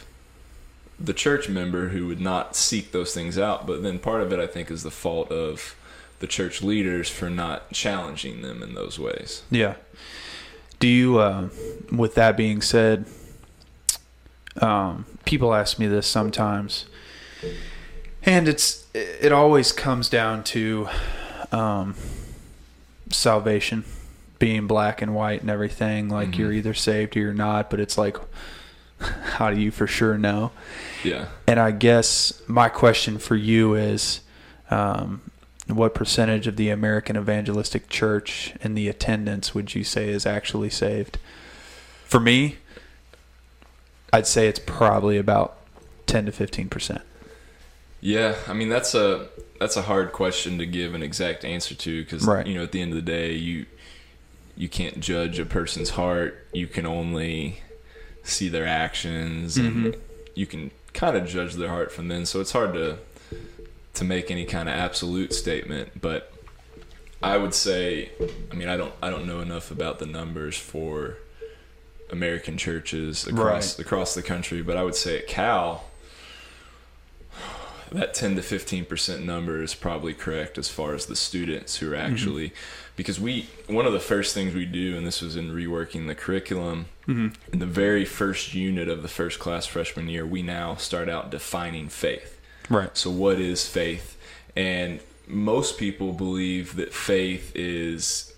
[1.02, 4.38] the church member who would not seek those things out, but then part of it
[4.38, 5.74] I think is the fault of
[6.18, 9.42] the church leaders for not challenging them in those ways.
[9.50, 9.74] Yeah.
[10.78, 11.48] Do you, uh,
[11.90, 13.06] with that being said,
[14.60, 16.86] um, people ask me this sometimes,
[18.22, 20.88] and it's it always comes down to
[21.52, 21.94] um,
[23.10, 23.84] salvation,
[24.38, 26.08] being black and white and everything.
[26.08, 26.38] Like Mhm.
[26.38, 28.16] you're either saved or you're not, but it's like,
[28.98, 30.50] how do you for sure know?
[31.04, 31.26] Yeah.
[31.46, 34.20] And I guess my question for you is
[34.70, 35.22] um,
[35.66, 40.70] what percentage of the American Evangelistic Church and the attendance would you say is actually
[40.70, 41.18] saved?
[42.04, 42.56] For me,
[44.12, 45.56] I'd say it's probably about
[46.06, 47.02] 10 to 15%.
[48.02, 49.28] Yeah, I mean that's a
[49.60, 52.46] that's a hard question to give an exact answer to because Right.
[52.46, 53.66] you know at the end of the day you
[54.56, 56.46] you can't judge a person's heart.
[56.54, 57.60] You can only
[58.22, 59.98] see their actions, and Mhm.
[60.34, 62.26] you can kind of judge their heart from then.
[62.26, 62.98] So it's hard to
[63.94, 66.00] to make any kind of absolute statement.
[66.00, 66.32] But
[67.22, 68.10] I would say,
[68.50, 71.18] I mean, I don't I don't know enough about the numbers for
[72.10, 75.84] American churches across across the country, but I would say at Cal
[77.92, 81.96] that 10 to 15% number is probably correct as far as the students who are
[81.96, 82.12] mm-hmm.
[82.12, 82.52] actually
[82.96, 86.14] because we one of the first things we do and this was in reworking the
[86.14, 87.52] curriculum Mm-hmm.
[87.52, 91.30] in the very first unit of the first class freshman year we now start out
[91.30, 92.96] defining faith Right.
[92.96, 94.16] so what is faith
[94.56, 98.32] and most people believe that faith is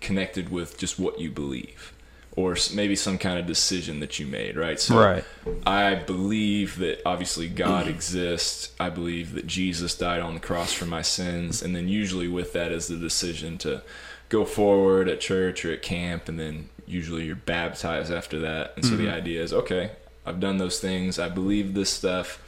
[0.00, 1.92] connected with just what you believe
[2.36, 4.78] or maybe some kind of decision that you made, right?
[4.78, 5.24] So Right.
[5.66, 8.70] I believe that obviously God exists.
[8.78, 12.52] I believe that Jesus died on the cross for my sins, and then usually with
[12.52, 13.82] that is the decision to
[14.28, 18.72] go forward at church or at camp, and then usually you're baptized after that.
[18.76, 19.14] And so the mm-hmm.
[19.14, 19.92] idea is, okay,
[20.26, 21.18] I've done those things.
[21.18, 22.42] I believe this stuff.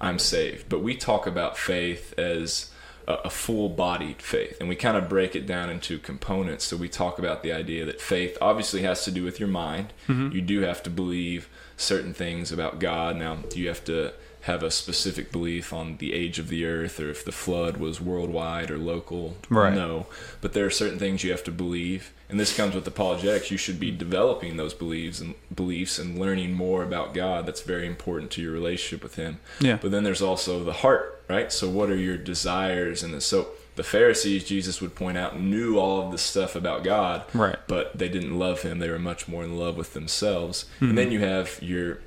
[0.00, 0.68] I'm saved.
[0.68, 2.70] But we talk about faith as
[3.06, 6.64] a, a full-bodied faith, and we kind of break it down into components.
[6.64, 9.92] So we talk about the idea that faith obviously has to do with your mind.
[10.08, 10.34] Mm-hmm.
[10.34, 13.16] You do have to believe certain things about God.
[13.16, 17.10] Now, you have to have a specific belief on the age of the earth or
[17.10, 19.36] if the flood was worldwide or local?
[19.48, 19.74] Right.
[19.74, 20.06] No.
[20.40, 22.12] But there are certain things you have to believe.
[22.28, 23.50] And this comes with apologetics.
[23.50, 27.44] You should be developing those beliefs and beliefs and learning more about God.
[27.44, 29.40] That's very important to your relationship with Him.
[29.60, 29.78] Yeah.
[29.80, 31.52] But then there's also the heart, right?
[31.52, 36.02] So what are your desires and so the Pharisees, Jesus would point out, knew all
[36.04, 37.56] of this stuff about God, Right.
[37.66, 38.78] but they didn't love Him.
[38.78, 40.64] They were much more in love with themselves.
[40.76, 40.84] Mm-hmm.
[40.88, 41.98] And then you have your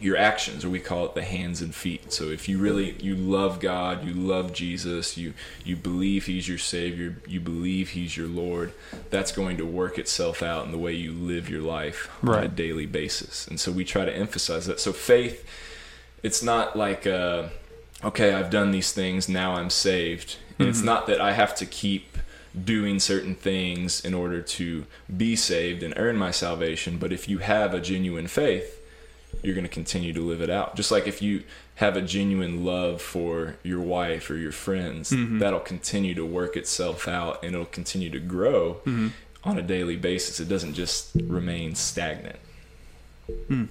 [0.00, 2.12] your actions or we call it the hands and feet.
[2.12, 6.58] So if you really you love god you love jesus you you believe he's your
[6.58, 8.72] savior you believe he's your lord
[9.10, 12.48] that's going to work itself out in the way you live your life on a
[12.48, 13.46] daily basis.
[13.48, 14.80] And so we try to emphasize that.
[14.80, 15.46] So faith
[16.22, 17.44] it's not like uh,
[18.02, 20.36] okay i've done these things now i'm saved.
[20.58, 22.16] And it's not that i have to keep
[22.64, 27.38] doing certain things in order to be saved and earn my salvation but if you
[27.38, 28.75] have a genuine faith
[29.42, 30.76] you're going to continue to live it out.
[30.76, 31.44] Just like if you
[31.76, 35.38] have a genuine love for your wife or your friends, mm-hmm.
[35.38, 39.08] that'll continue to work itself out and it'll continue to grow mm-hmm.
[39.44, 40.40] on a daily basis.
[40.40, 42.38] It doesn't just remain stagnant.
[43.48, 43.64] Hmm.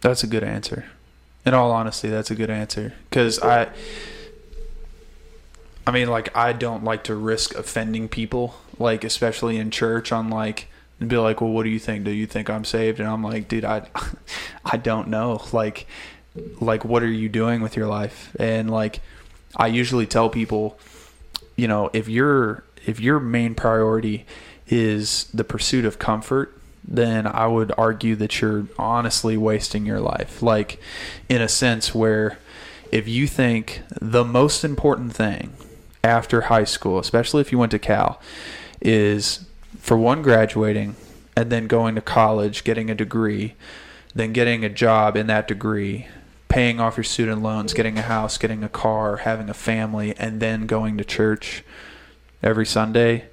[0.00, 0.84] That's a good answer.
[1.46, 3.68] In all honesty, that's a good answer because I,
[5.86, 10.12] I mean, like I don't like to risk offending people, like especially in church.
[10.12, 10.68] On like,
[11.04, 12.04] and be like, well, what do you think?
[12.04, 12.98] Do you think I'm saved?
[12.98, 13.86] And I'm like, dude, I,
[14.64, 15.42] I don't know.
[15.52, 15.86] Like,
[16.60, 18.34] like what are you doing with your life?
[18.40, 19.00] And like,
[19.54, 20.78] I usually tell people,
[21.56, 24.24] you know, if your if your main priority
[24.66, 30.42] is the pursuit of comfort, then I would argue that you're honestly wasting your life.
[30.42, 30.80] Like,
[31.28, 32.38] in a sense, where
[32.90, 35.52] if you think the most important thing
[36.02, 38.20] after high school, especially if you went to Cal,
[38.80, 39.46] is
[39.84, 40.96] for one, graduating
[41.36, 43.54] and then going to college, getting a degree,
[44.14, 46.06] then getting a job in that degree,
[46.48, 50.40] paying off your student loans, getting a house, getting a car, having a family, and
[50.40, 51.62] then going to church
[52.42, 53.26] every Sunday,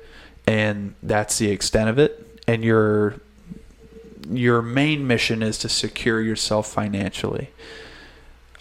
[0.46, 2.42] and that's the extent of it.
[2.46, 3.16] And your
[4.30, 7.50] your main mission is to secure yourself financially.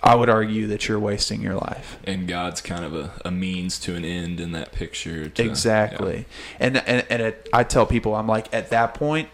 [0.03, 1.99] I would argue that you're wasting your life.
[2.05, 5.29] And God's kind of a, a means to an end in that picture.
[5.29, 6.25] To, exactly.
[6.59, 9.29] And and and it, I tell people I'm like at that point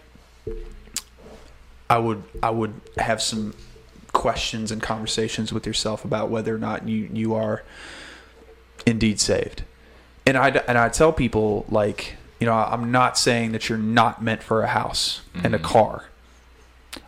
[1.89, 3.53] I would I would have some
[4.11, 7.63] questions and conversations with yourself about whether or not you you are
[8.85, 9.63] indeed saved.
[10.25, 14.21] And I and I tell people like, you know, I'm not saying that you're not
[14.21, 15.63] meant for a house and a Mhm.
[15.63, 16.03] car.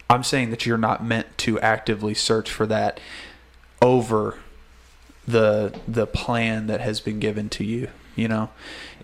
[0.10, 3.00] I'm saying that you're not meant to actively search for that
[3.82, 4.38] over
[5.28, 8.50] the the plan that has been given to you, you know.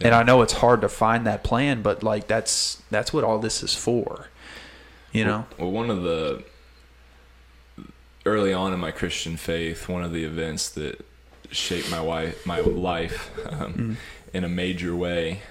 [0.02, 3.40] And I know it's hard to find that plan, but like that's that's what all
[3.40, 4.28] this is for.
[5.12, 5.46] You know.
[5.58, 6.44] Well, one of the
[8.26, 11.06] early on in my Christian faith, one of the events that
[11.52, 13.96] shaped my wife, my life um, Mm.
[14.34, 15.42] in a major way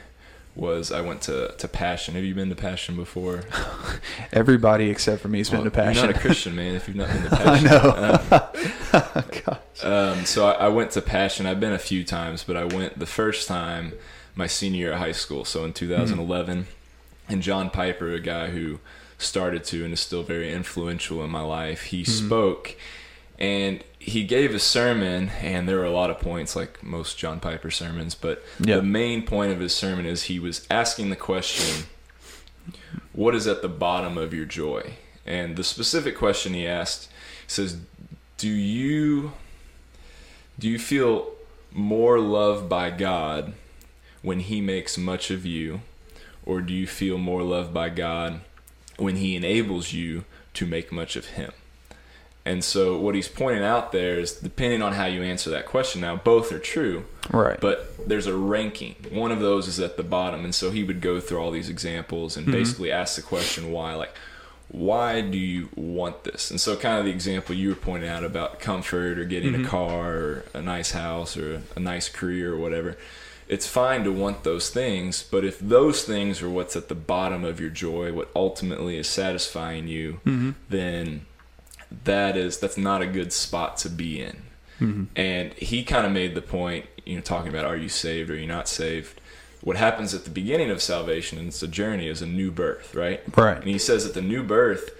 [0.56, 2.14] was I went to, to Passion.
[2.14, 3.42] Have you been to Passion before?
[4.32, 6.04] Everybody except for me has been to passion.
[6.04, 6.74] You're not a Christian, man.
[6.74, 8.42] If you've not been to I Passion, know.
[8.92, 9.84] Um, Gosh.
[9.84, 11.46] um, so I, I went to Passion.
[11.46, 13.94] I've been a few times, but I went the first time
[14.36, 16.66] my senior year of high school, so in 2011.
[17.28, 18.80] And John Piper, a guy who
[19.18, 22.76] started to and is still very influential in my life, he spoke
[23.38, 27.40] and he gave a sermon, and there were a lot of points, like most John
[27.40, 28.76] Piper sermons, but Yeah.
[28.76, 31.86] the main point of his sermon is he was asking the question,
[33.12, 34.94] What is at the bottom of your joy?
[35.26, 37.08] And the specific question he asked
[37.46, 37.78] says,
[38.38, 39.32] Do you
[40.58, 41.32] do you feel
[41.72, 43.54] more loved by God
[44.22, 45.80] when he makes much of you
[46.46, 48.40] or do you feel more loved by God
[48.96, 51.52] when he enables you to make much of him?
[52.46, 56.02] And so what he's pointing out there is depending on how you answer that question
[56.02, 57.58] now both are true Right.
[57.58, 58.96] but there's a ranking.
[59.10, 61.70] One of those is at the bottom, and so he would go through all these
[61.70, 64.14] examples and basically ask the question why, like,
[64.68, 66.50] why do you want this?
[66.50, 69.66] And so, kind of the example you were pointing out about comfort or getting a
[69.66, 72.96] car or a nice house or a nice career or whatever.
[73.48, 77.44] it's fine to want those things, but if those things are what's at the bottom
[77.44, 80.50] of your joy, what ultimately is satisfying you, Mm-hmm.
[80.68, 81.24] then
[82.04, 84.42] that is that's not a good spot to be in.
[84.80, 85.04] Mm-hmm.
[85.16, 88.34] And he kind of made the point, you know, talking about are you saved or
[88.34, 89.20] are you not saved?
[89.60, 92.94] What happens at the beginning of salvation, and it's a journey, is a new birth,
[92.94, 93.22] right?
[93.36, 93.56] Right.
[93.56, 94.90] And he says that the new birth,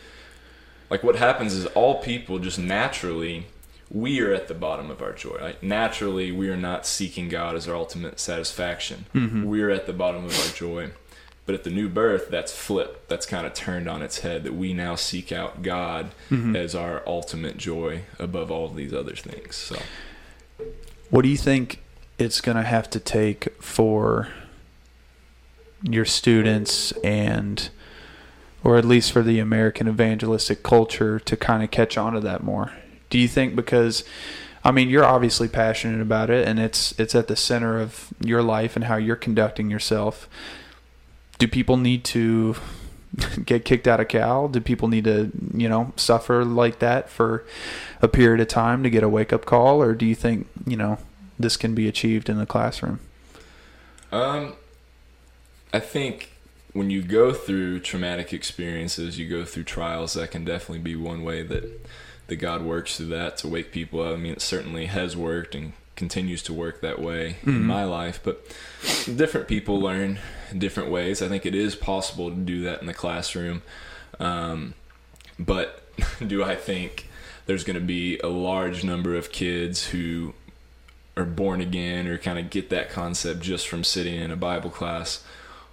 [0.89, 3.47] like what happens is all people just naturally,
[3.91, 5.37] we are at the bottom of our joy.
[5.39, 5.63] Right?
[5.63, 9.05] Naturally, we are not seeking God as our ultimate satisfaction.
[9.45, 10.91] We are at the bottom of our joy.
[11.47, 13.09] But at the new birth, that's flipped.
[13.09, 14.45] That's kind of turned on its head.
[14.45, 16.57] That we now seek out God mm-hmm.
[16.57, 19.55] as our ultimate joy above all these other things.
[19.57, 19.79] So
[21.11, 21.83] What do you think
[22.19, 24.29] it's going to have to take for
[25.83, 27.69] your students and
[28.63, 32.43] or at least for the American evangelistic culture to kind of catch on to that
[32.43, 32.73] more?
[33.11, 34.05] Do you think because
[34.65, 38.43] I mean, you're obviously passionate about it and it's it's at the center of your
[38.43, 40.29] life and how you're conducting yourself.
[41.39, 42.57] Do people need to
[43.45, 44.49] get kicked out of Cal?
[44.49, 47.45] Do people need to, you know, suffer like that for
[48.03, 50.77] a period of time to get a wake up call or do you think, you
[50.77, 50.99] know,
[51.39, 53.01] this can be achieved in the classroom?
[54.13, 54.55] Um,
[55.73, 56.31] I think
[56.73, 60.15] when you go through traumatic experiences, you go through trials.
[60.15, 61.87] That can definitely be one way that
[62.27, 64.15] that God works through that to wake people up.
[64.15, 68.21] I mean, it certainly has worked and continues to work that way in my life.
[68.23, 68.47] But
[69.05, 70.19] different people learn
[70.57, 71.21] different ways.
[71.23, 73.63] I think it is possible to do that in the classroom.
[74.21, 74.75] Um,
[75.39, 75.83] but
[76.27, 77.09] do I think
[77.47, 80.35] there's going to be a large number of kids who
[81.17, 84.71] are born again or kind of get that concept just from sitting in a Bible
[84.71, 85.23] class.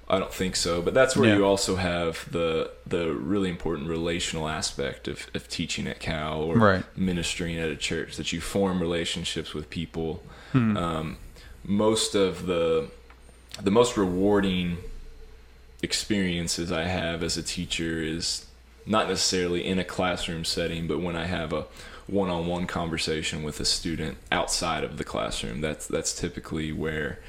[0.08, 1.38] I don't think so, but that's where Yeah.
[1.38, 6.58] you also have the the really important relational aspect of, of teaching at Cal or
[6.58, 6.84] Right.
[6.98, 10.22] ministering at a church that you form relationships with people.
[10.52, 10.76] Hmm.
[10.76, 11.18] Um,
[11.64, 12.90] most of the
[13.62, 14.78] the most rewarding
[15.82, 18.46] experiences I have as a teacher is
[18.86, 21.66] not necessarily in a classroom setting, but when I have a
[22.08, 25.62] one-on-one conversation with a student outside of the classroom.
[25.62, 27.20] That's that's typically where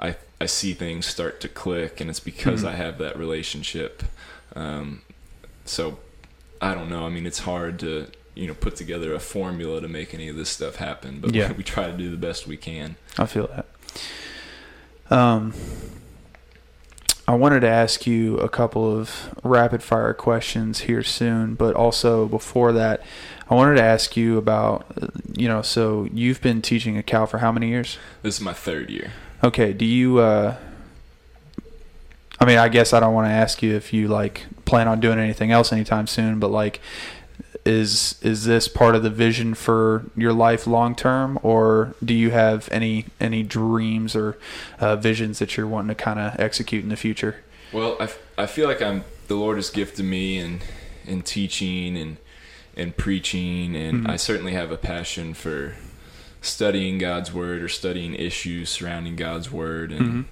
[0.00, 2.68] I I see things start to click, and it's because Mhm.
[2.68, 4.02] I have that relationship.
[4.56, 5.02] Um,
[5.64, 5.98] so
[6.60, 7.06] I don't know.
[7.06, 10.36] I mean, it's hard to you know put together a formula to make any of
[10.36, 11.52] this stuff happen, but Yeah.
[11.56, 12.96] we try to do the best we can.
[13.18, 13.66] I feel that.
[15.12, 15.52] Um,
[17.28, 22.26] I wanted to ask you a couple of rapid fire questions here soon, but also
[22.26, 23.02] before that,
[23.50, 24.86] I wanted to ask you about,
[25.36, 27.98] you know, so you've been teaching at Cal for how many years?
[28.22, 29.12] This is my third year.
[29.44, 30.56] Okay, do you, uh,
[32.40, 34.98] I mean, I guess I don't want to ask you if you like plan on
[34.98, 36.80] doing anything else anytime soon, but like,
[37.64, 42.30] is is this part of the vision for your life long term, or do you
[42.30, 44.36] have any any dreams or
[44.80, 47.36] uh, visions that you're wanting to kind of execute in the future?
[47.72, 50.60] Well, I, f- I feel like I'm the Lord has gifted me in
[51.06, 52.16] in teaching and
[52.76, 54.10] and preaching, and Mhm.
[54.10, 55.74] I certainly have a passion for
[56.40, 60.24] studying God's word or studying issues surrounding God's word, and Mhm.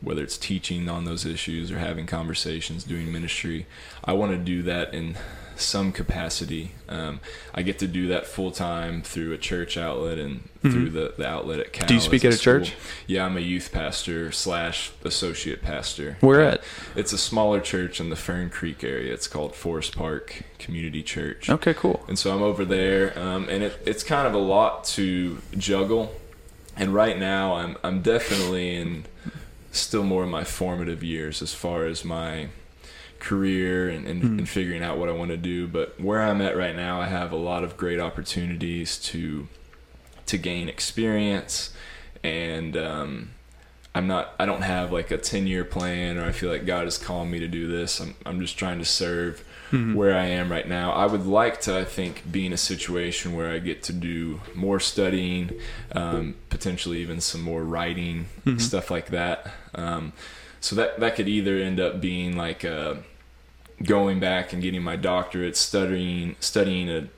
[0.00, 3.66] whether it's teaching on those issues or having conversations, doing ministry.
[4.04, 5.16] I want to do that in
[5.60, 6.72] some capacity.
[6.88, 7.20] Um,
[7.54, 10.72] I get to do that full time through a church outlet and Mhm.
[10.72, 11.86] through the, the outlet at Cal.
[11.86, 12.74] Do you speak at a church?
[13.06, 16.16] Yeah, I'm a youth pastor slash associate pastor.
[16.20, 16.62] Where at?
[16.96, 19.12] it's a smaller church in the Fern Creek area.
[19.12, 21.48] It's called Forest Park Community Church.
[21.50, 22.04] Okay, cool.
[22.08, 26.14] And so I'm over there, um, and it, it's kind of a lot to juggle.
[26.76, 29.04] And right now, I'm I'm definitely in
[29.72, 32.48] still more in my formative years as far as my
[33.20, 34.38] career and, and, Mhm.
[34.38, 35.66] and figuring out what I want to do.
[35.66, 39.48] But where I'm at right now, I have a lot of great opportunities to
[40.26, 41.72] to gain experience,
[42.22, 43.30] and um,
[43.94, 44.34] I'm not.
[44.38, 47.30] I don't have like a 10 year plan, or I feel like God is calling
[47.30, 48.00] me to do this.
[48.00, 49.94] I'm I'm just trying to serve Mhm.
[49.94, 50.92] where I am right now.
[50.92, 54.40] I would like to, I think, be in a situation where I get to do
[54.54, 55.50] more studying,
[55.92, 58.60] um, potentially even some more writing, Mhm.
[58.62, 59.46] stuff like that.
[59.74, 60.12] Um,
[60.60, 62.94] so that that could either end up being like uh,
[63.82, 67.08] going back and getting my doctorate, studying studying a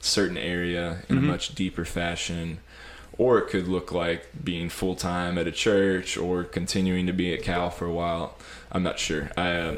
[0.00, 1.18] certain area in Mhm.
[1.18, 2.58] a much deeper fashion.
[3.16, 7.34] Or it could look like being full time at a church, or continuing to be
[7.34, 8.36] at Cal for a while.
[8.70, 9.30] I'm not sure.
[9.36, 9.74] I uh,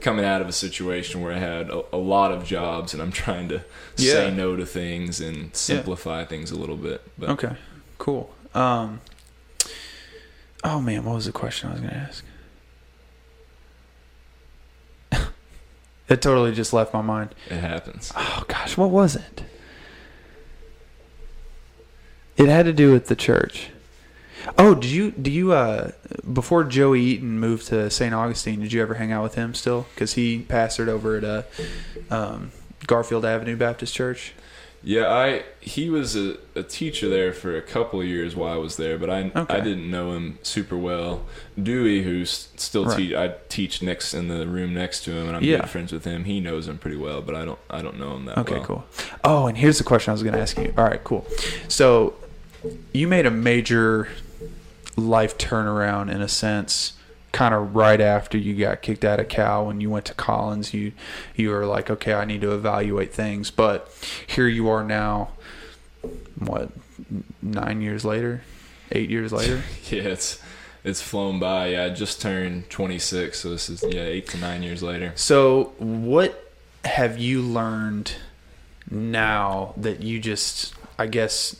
[0.00, 3.12] coming out of a situation where I had a, a lot of jobs and I'm
[3.12, 3.62] trying to
[3.96, 4.12] Yeah.
[4.14, 7.02] say no to things and simplify things a little bit.
[7.18, 7.52] But Okay,
[7.98, 8.34] cool.
[8.52, 9.00] Um,
[10.64, 12.24] oh man, what was the question I was going to ask?
[16.08, 17.34] it totally just left my mind.
[17.48, 18.12] it happens.
[18.16, 19.44] Oh gosh, what was it?
[22.36, 23.70] It had to do with the church.
[24.56, 25.90] Oh, did you do you uh
[26.32, 28.14] before Joey Eaton moved to St.
[28.14, 28.60] Augustine?
[28.60, 29.86] Did you ever hang out with him still?
[29.94, 31.42] Because he pastored over at uh,
[32.10, 32.52] um,
[32.86, 34.32] Garfield Avenue Baptist Church.
[34.82, 38.56] Yeah, I he was a, a teacher there for a couple of years while I
[38.56, 39.54] was there, but I Okay.
[39.54, 41.26] I didn't know him super well.
[41.62, 42.96] Dewey, who's still Right.
[42.96, 45.58] teach, I teach next in the room next to him, and I'm Yeah.
[45.60, 46.24] good friends with him.
[46.24, 48.44] He knows him pretty well, but I don't I don't know him that well.
[48.46, 48.64] Okay, well.
[48.64, 48.84] cool.
[49.22, 50.72] Oh, and here's the question I was going to ask you.
[50.78, 51.26] All right, cool.
[51.68, 52.14] So
[52.92, 54.08] you made a major
[54.96, 56.94] life turnaround in a sense
[57.32, 60.74] kind of right after you got kicked out of Cal when you went to Collins
[60.74, 60.92] you
[61.36, 63.88] you were like okay I need to evaluate things but
[64.26, 65.30] here you are now
[66.38, 66.70] what
[67.42, 68.42] 9 years later
[68.90, 70.40] 8 years later Yeah, it's
[70.82, 71.68] it's flown by.
[71.68, 75.12] Yeah, I just turned 26, so this is yeah eight to nine years later.
[75.14, 76.52] So, what
[76.84, 78.14] have you learned
[78.90, 81.56] now that you just, I guess,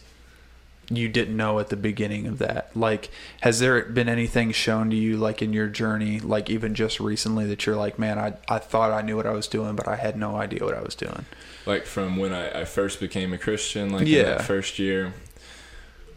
[0.90, 2.76] you didn't know at the beginning of that?
[2.76, 3.10] Like,
[3.42, 7.46] has there been anything shown to you, like in your journey, like even just recently,
[7.46, 9.96] that you're like, man, I, I thought I knew what I was doing, but I
[9.96, 11.24] had no idea what I was doing?
[11.66, 14.22] Like from when I, I first became a Christian, like in Yeah.
[14.24, 15.12] that first year.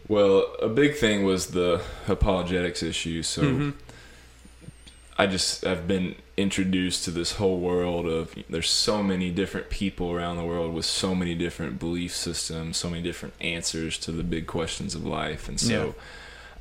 [0.08, 3.24] Well, a big thing was the apologetics issue.
[3.24, 3.70] So Mm-hmm.
[5.18, 10.12] I just I've been introduced to this whole world of there's so many different people
[10.12, 14.24] around the world with so many different belief systems, so many different answers to the
[14.24, 15.92] big questions of life, and so Yeah.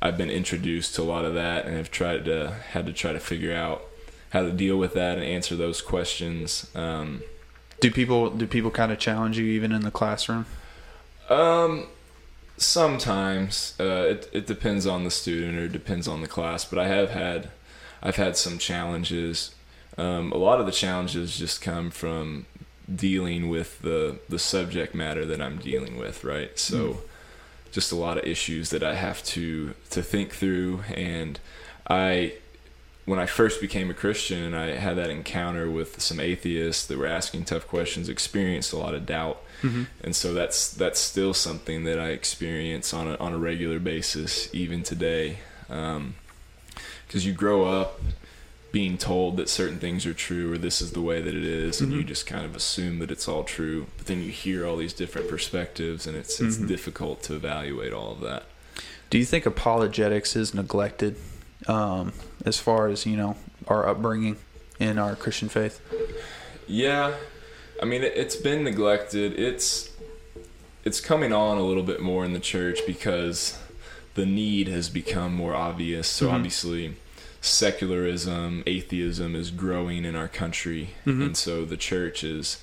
[0.03, 3.11] I've been introduced to a lot of that, and have tried to had to try
[3.13, 3.83] to figure out
[4.31, 6.67] how to deal with that and answer those questions.
[6.75, 7.21] Um,
[7.79, 10.45] Do people do people kind of challenge you even in the classroom?
[11.29, 11.87] Um,
[12.57, 16.77] sometimes uh, it it depends on the student or it depends on the class, but
[16.77, 17.49] I have had
[18.03, 19.55] I've had some challenges.
[19.97, 22.45] Um, a lot of the challenges just come from
[22.93, 26.57] dealing with the the subject matter that I'm dealing with, right?
[26.59, 27.01] So
[27.71, 31.39] just a lot of issues that I have to to think through and
[31.89, 32.33] I
[33.05, 36.97] when I first became a Christian and I had that encounter with some atheists that
[36.97, 39.83] were asking tough questions, experienced a lot of doubt Mm-hmm.
[40.03, 44.53] and so that's that's still something that I experience on a on a regular basis
[44.53, 45.37] even today,
[47.13, 48.01] because you grow up
[48.71, 51.79] being told that certain things are true or this is the way that it is,
[51.79, 52.07] and you Mhm.
[52.07, 53.85] just kind of assume that it's all true.
[53.97, 56.67] But then you hear all these different perspectives, and it's it's Mhm.
[56.67, 58.45] difficult to evaluate all of that.
[59.11, 61.15] Do you think apologetics is neglected
[61.67, 62.13] um,
[62.45, 63.37] as far as you know
[63.67, 64.37] our upbringing
[64.79, 65.79] in our Christian faith?
[66.67, 67.13] Yeah,
[67.79, 69.39] I mean it, it's been neglected.
[69.39, 69.91] It's
[70.83, 73.55] it's coming on a little bit more in the church because
[74.15, 76.07] the need has become more obvious.
[76.07, 76.33] So Mhm.
[76.33, 76.95] obviously,
[77.43, 81.25] secularism, atheism is growing in our country, Mhm.
[81.25, 82.57] and so the church is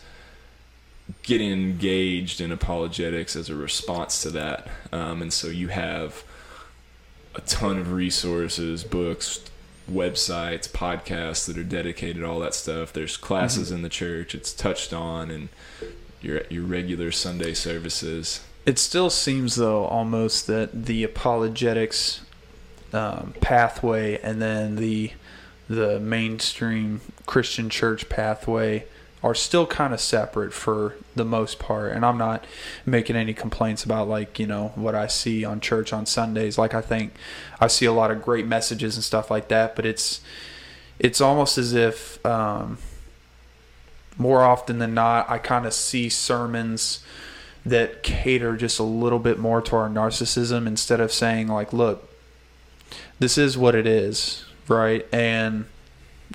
[1.22, 4.68] getting engaged in apologetics as a response to that.
[4.92, 6.22] Um, and so you have
[7.34, 9.40] a ton of resources, books,
[9.90, 12.92] websites, podcasts that are dedicated all that stuff.
[12.92, 14.34] There's classes in the church.
[14.34, 15.48] It's touched on, and
[16.22, 18.40] your your regular Sunday services.
[18.66, 22.20] It still seems though almost that the apologetics
[22.92, 25.12] um, pathway and then the
[25.68, 28.84] the mainstream Christian church pathway
[29.22, 31.92] are still kind of separate for the most part.
[31.92, 32.44] And I'm not
[32.86, 36.58] making any complaints about like you know what I see on church on Sundays.
[36.58, 37.12] Like I think
[37.60, 40.20] I see a lot of great messages and stuff like that, but it's
[40.98, 42.78] it's almost as if um,
[44.18, 47.04] more often than not I kind of see sermons
[47.64, 52.09] that cater just a little bit more to our narcissism instead of saying like look
[53.20, 55.66] this is what it is right and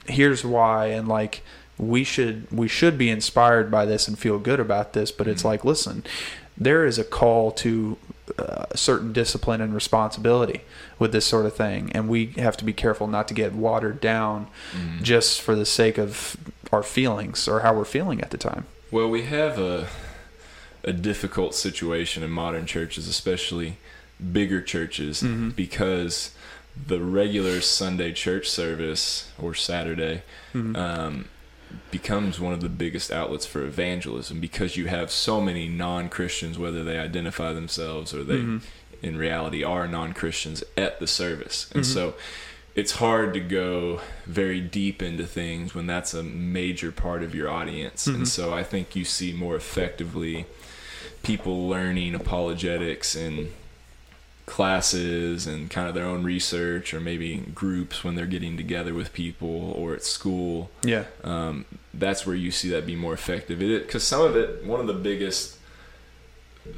[0.08, 1.42] here's why and like
[1.78, 5.42] we should we should be inspired by this and feel good about this but it's
[5.42, 5.46] Mhm.
[5.46, 6.04] like listen
[6.58, 7.98] there is a call to
[8.40, 10.62] uh, certain discipline and responsibility
[10.98, 14.00] with this sort of thing and we have to be careful not to get watered
[14.00, 14.48] down
[15.02, 16.38] just for the sake of
[16.72, 19.88] our feelings or how we're feeling at the time Well, we have a
[20.84, 23.78] a difficult situation in modern churches, especially
[24.32, 25.56] bigger churches, Mhm.
[25.56, 26.30] because
[26.88, 30.24] the regular Sunday church service or Saturday
[30.54, 30.76] Mhm.
[30.78, 31.26] um,
[31.92, 36.58] becomes one of the biggest outlets for evangelism because you have so many non Christians,
[36.60, 38.62] whether they identify themselves or they Mhm.
[39.02, 41.68] in reality are non Christians at the service.
[41.74, 41.94] And Mhm.
[41.94, 42.14] so
[42.76, 47.50] it's hard to go very deep into things when that's a major part of your
[47.50, 48.06] audience.
[48.06, 50.46] And so I think you see more effectively
[51.24, 53.52] people learning apologetics and
[54.46, 59.12] classes and kind of their own research or maybe groups when they're getting together with
[59.12, 63.62] people or at school yeah um, that's where you see that be more effective.
[63.62, 65.58] It because some of it, one of the biggest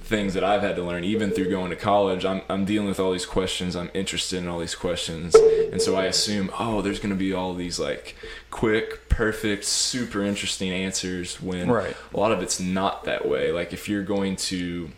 [0.02, 2.26] things that I've had to learn, even through going to college.
[2.26, 3.76] I'm, I'm dealing with all these questions.
[3.76, 5.34] I'm interested in all these questions.
[5.34, 8.16] And so I assume, oh, there's going to be all these like
[8.52, 11.96] quick, perfect, super interesting answers when Right.
[12.14, 13.52] a lot of it's not that way.
[13.52, 14.92] Like if you're going to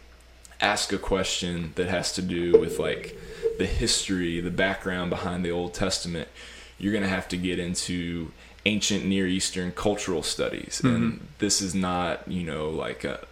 [0.62, 3.18] ask a question that has to do with like
[3.58, 6.28] the history, the background behind the Old Testament,
[6.78, 8.32] you're going to have to get into
[8.66, 10.82] ancient Near Eastern cultural studies.
[10.84, 13.26] And this is not, you know, like a,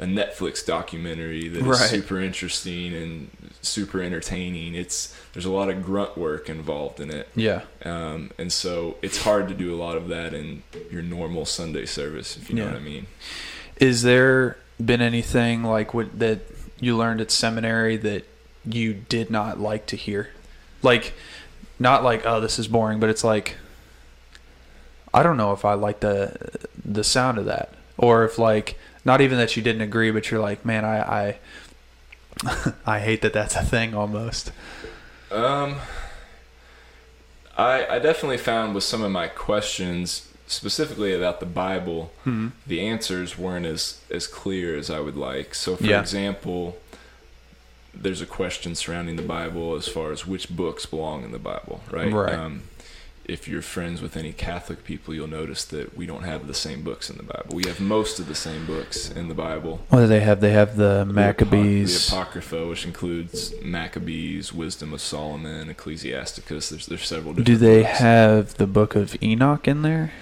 [0.00, 1.76] a Netflix documentary that is Right.
[1.90, 4.74] super interesting and super entertaining.
[4.76, 7.28] It's there's a lot of grunt work involved in it.
[7.34, 7.62] Yeah.
[7.84, 11.86] Um, and so it's hard to do a lot of that in your normal Sunday
[11.86, 13.06] service, if you know what I mean.
[13.80, 16.40] Is there been anything like what that
[16.80, 18.24] you learned at seminary that
[18.64, 20.30] you did not like to hear?
[20.82, 21.14] Like
[21.78, 23.56] not like oh this is boring, but it's like
[25.12, 26.36] I don't know if I like the
[26.84, 30.40] the sound of that or if like not even that you didn't agree but you're
[30.40, 31.38] like man I I
[32.86, 34.52] I hate that that's a thing almost.
[35.30, 35.76] Um,
[37.56, 42.48] I I definitely found with some of my questions, specifically about the Bible, Hmm.
[42.66, 45.54] the answers weren't as as clear as I would like.
[45.54, 46.00] So, for Yeah.
[46.00, 46.78] example,
[47.94, 51.80] there's a question surrounding the Bible as far as which books belong in the Bible,
[51.90, 52.12] right?
[52.12, 52.34] Right.
[52.34, 52.62] Um,
[53.24, 56.80] if you're friends with any Catholic people, you'll notice that we don't have the same
[56.82, 57.54] books in the Bible.
[57.56, 59.84] We have most of the same books in the Bible.
[59.90, 60.40] What do they have?
[60.40, 62.08] They have the Maccabees.
[62.08, 66.70] the Apocrypha, which includes Maccabees, Wisdom of Solomon, Ecclesiasticus.
[66.70, 67.34] There's there's several.
[67.34, 67.98] Different Do they books.
[67.98, 70.12] have the book of Enoch in there?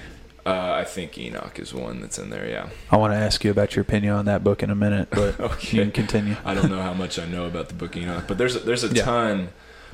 [0.46, 2.48] Uh, I think Enoch is one that's in there.
[2.48, 2.68] Yeah.
[2.90, 5.38] I want to ask you about your opinion on that book in a minute, but
[5.40, 5.76] Okay.
[5.76, 6.36] you can continue.
[6.44, 8.84] I don't know how much I know about the book Enoch, but there's a, there's
[8.84, 9.04] a Yeah.
[9.04, 9.48] ton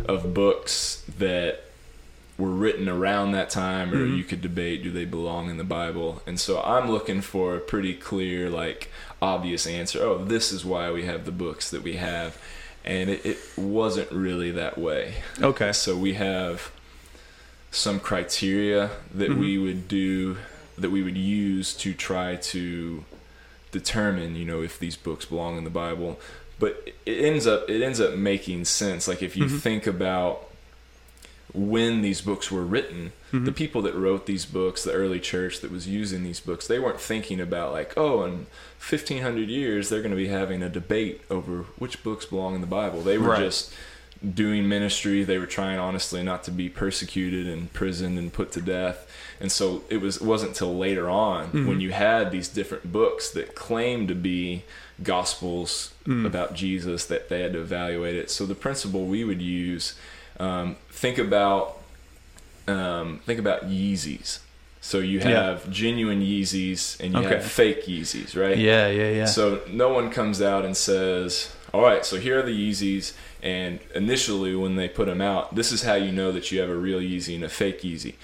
[0.06, 1.60] of books that
[2.38, 4.16] were written around that time, or Mhm.
[4.16, 6.22] you could debate do they belong in the Bible.
[6.26, 8.90] And so I'm looking for a pretty clear, like
[9.20, 10.02] obvious answer.
[10.02, 12.36] Oh, this is why we have the books that we have,
[12.84, 15.16] and it, it wasn't really that way.
[15.40, 15.72] Okay.
[15.72, 16.71] So we have
[17.72, 19.38] some criteria that Mhm.
[19.38, 20.36] we would do
[20.78, 23.04] that we would use to try to
[23.72, 26.20] determine, you know, if these books belong in the Bible.
[26.58, 29.08] But it ends up it ends up making sense.
[29.08, 29.58] Like if you Mhm.
[29.60, 30.48] think about
[31.54, 33.44] when these books were written, Mhm.
[33.44, 36.78] the people that wrote these books, the early church that was using these books, they
[36.78, 38.46] weren't thinking about like, oh, in
[38.78, 42.66] 1500 years they're going to be having a debate over which books belong in the
[42.66, 43.02] Bible.
[43.02, 43.40] They were Right.
[43.40, 43.70] just
[44.34, 45.24] doing ministry.
[45.24, 49.08] They were trying honestly not to be persecuted and imprisoned and put to death.
[49.40, 51.66] And so it was it wasn't until later on Mhm.
[51.66, 54.62] when you had these different books that claimed to be
[55.02, 56.24] gospels Mm.
[56.26, 58.30] about Jesus that they had to evaluate it.
[58.30, 59.94] So the principle we would use,
[60.38, 61.78] um, think about
[62.68, 64.38] um, think about Yeezys.
[64.80, 65.28] So you Yeah.
[65.30, 67.34] have genuine Yeezys and you Okay.
[67.34, 68.56] have fake Yeezys, right?
[68.56, 69.24] Yeah, yeah, yeah.
[69.24, 73.12] So no one comes out and says, "All right, so here are the Yeezys."
[73.42, 76.68] And initially, when they put them out, this is how you know that you have
[76.70, 78.14] a real Yeezy and a fake Yeezy.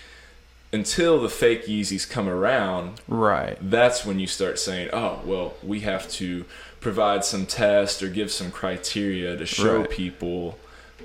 [0.73, 3.57] Until the fake Yeezys come around, right.
[3.61, 6.45] that's when you start saying, "Oh, well, we have to
[6.81, 9.91] provide some test or give some criteria to show Right.
[9.91, 10.59] people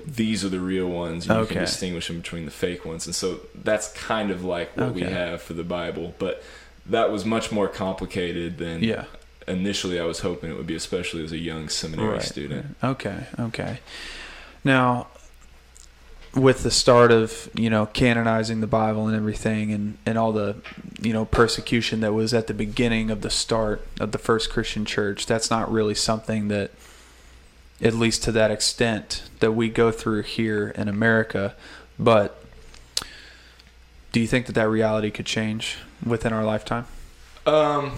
[0.06, 1.26] these are the real ones.
[1.26, 1.54] And You Okay.
[1.54, 5.00] can distinguish them between the fake ones." And so that's kind of like what we
[5.02, 6.42] have for the Bible, but
[6.84, 9.04] that was much more complicated than Yeah.
[9.46, 12.22] Initially I was hoping it would be, especially as a young seminary Right.
[12.22, 12.76] student.
[12.82, 13.26] Okay.
[13.38, 13.78] Okay.
[14.64, 15.08] Now,
[16.34, 20.56] with the start of you know canonizing the Bible and everything, and and all the
[21.00, 24.84] you know persecution that was at the beginning of the start of the first Christian
[24.84, 26.70] church, that's not really something that,
[27.80, 31.54] at least to that extent, that we go through here in America.
[31.98, 32.42] But
[34.12, 36.86] do you think that that reality could change within our lifetime?
[37.46, 37.92] Um,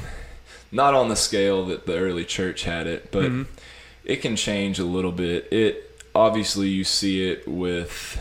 [0.77, 3.47] not on the scale that the early church had it, but Mhm.
[4.05, 5.49] it can change a little bit.
[5.51, 8.18] It obviously you see it with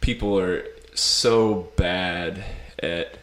[0.00, 2.44] people are so bad
[2.80, 3.16] at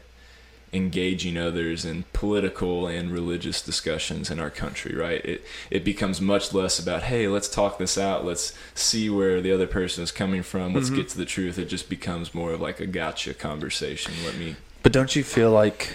[0.74, 5.24] engaging others in political and religious discussions in our country, right?
[5.26, 9.52] It it becomes much less about, hey, let's talk this out, let's see where the
[9.52, 10.96] other person is coming from, let's Mhm.
[10.96, 11.60] get to the truth.
[11.60, 14.14] It just becomes more of like a gotcha conversation.
[14.26, 15.90] Let me But don't you feel like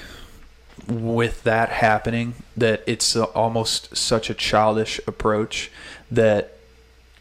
[0.89, 5.71] with that happening that it's almost such a childish approach
[6.11, 6.53] that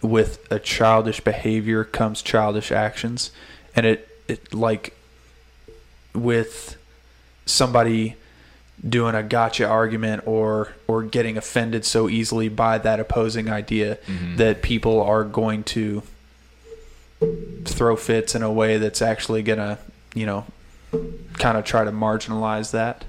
[0.01, 3.31] with a childish behavior comes childish actions
[3.75, 4.93] and it it like
[6.13, 6.77] with
[7.45, 8.15] somebody
[8.87, 14.37] doing a gotcha argument or or getting offended so easily by that opposing idea Mhm.
[14.37, 16.03] that people are going to
[17.65, 19.79] throw fits in a way that's actually gonna,
[20.13, 20.45] you know,
[21.39, 23.05] kind of try to marginalize that.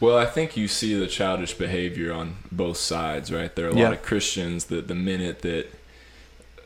[0.00, 3.54] Well, I think you see the childish behavior on both sides, right?
[3.54, 3.84] There are a Yeah.
[3.84, 5.66] lot of Christians that the minute that,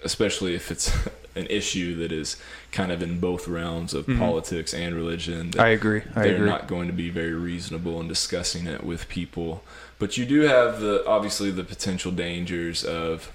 [0.04, 0.92] especially if it's
[1.34, 2.36] an issue that is
[2.72, 4.18] kind of in both realms of Mhm.
[4.18, 6.02] politics and religion, that I agree.
[6.14, 6.46] I they're agree.
[6.48, 9.64] not going to be very reasonable in discussing it with people.
[9.98, 13.30] But you do have the obviously the potential dangers of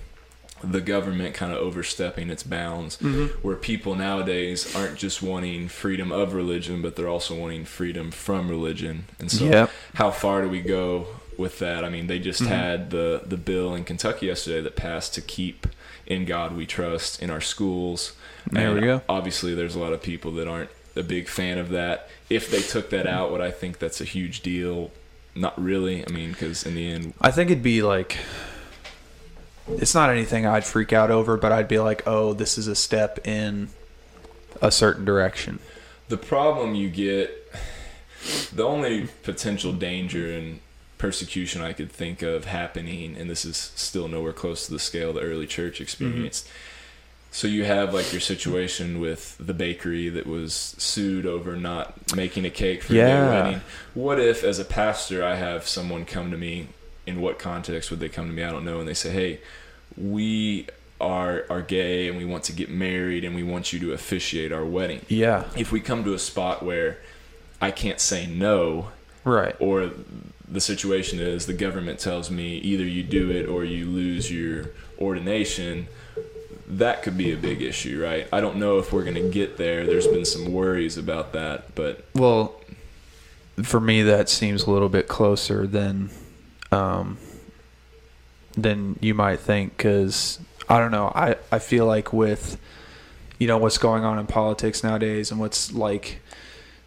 [0.63, 3.29] the government kind of overstepping its bounds Mhm.
[3.43, 8.49] where people nowadays aren't just wanting freedom of religion but they're also wanting freedom from
[8.49, 9.71] religion and so Yep.
[9.95, 12.47] how far do we go with that i mean they just Mhm.
[12.47, 15.67] had the the bill in kentucky yesterday that passed to keep
[16.07, 18.13] in god we trust in our schools
[18.51, 19.01] There we go.
[19.07, 22.61] obviously there's a lot of people that aren't a big fan of that if they
[22.61, 24.89] took that out would i think that's a huge deal
[25.35, 28.17] not really i mean because in the end I think it'd be like
[29.69, 32.75] it's not anything I'd freak out over, but I'd be like, "Oh, this is a
[32.75, 33.69] step in
[34.61, 35.59] a certain direction."
[36.09, 37.51] The problem you get,
[38.53, 40.59] the only potential danger and
[40.97, 45.13] persecution I could think of happening, and this is still nowhere close to the scale
[45.13, 46.47] the early church experienced.
[47.29, 52.45] So you have like your situation with the bakery that was sued over not making
[52.45, 53.05] a cake for Yeah.
[53.05, 53.61] their wedding.
[53.93, 56.69] What if, as a pastor, I have someone come to me?
[57.07, 58.43] In what context would they come to me?
[58.43, 58.79] I don't know.
[58.79, 59.39] And they say, "Hey,
[59.97, 60.67] we
[60.99, 64.51] are are gay and we want to get married and we want you to officiate
[64.51, 65.45] our wedding." Yeah.
[65.55, 66.97] if we come to a spot where
[67.61, 68.89] I can't say no,
[69.23, 69.55] Right.
[69.59, 69.91] or
[70.49, 74.69] the situation is the government tells me either you do it or you lose your
[74.99, 75.87] ordination,
[76.69, 78.27] that could be a big issue, right?
[78.31, 79.85] I don't know if we're going to get there.
[79.85, 82.55] There's been some worries about that, but Well,
[83.63, 86.09] for me, that seems a little bit closer than
[86.71, 87.17] um,
[88.55, 89.77] than you might think.
[89.77, 90.39] Because
[90.69, 91.11] I don't know.
[91.13, 92.57] I I feel like with
[93.39, 96.19] you know what's going on in politics nowadays and what's like.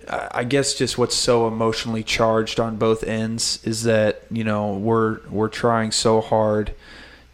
[0.08, 5.20] I guess just what's so emotionally charged on both ends is that you know we're
[5.28, 6.74] we're trying so hard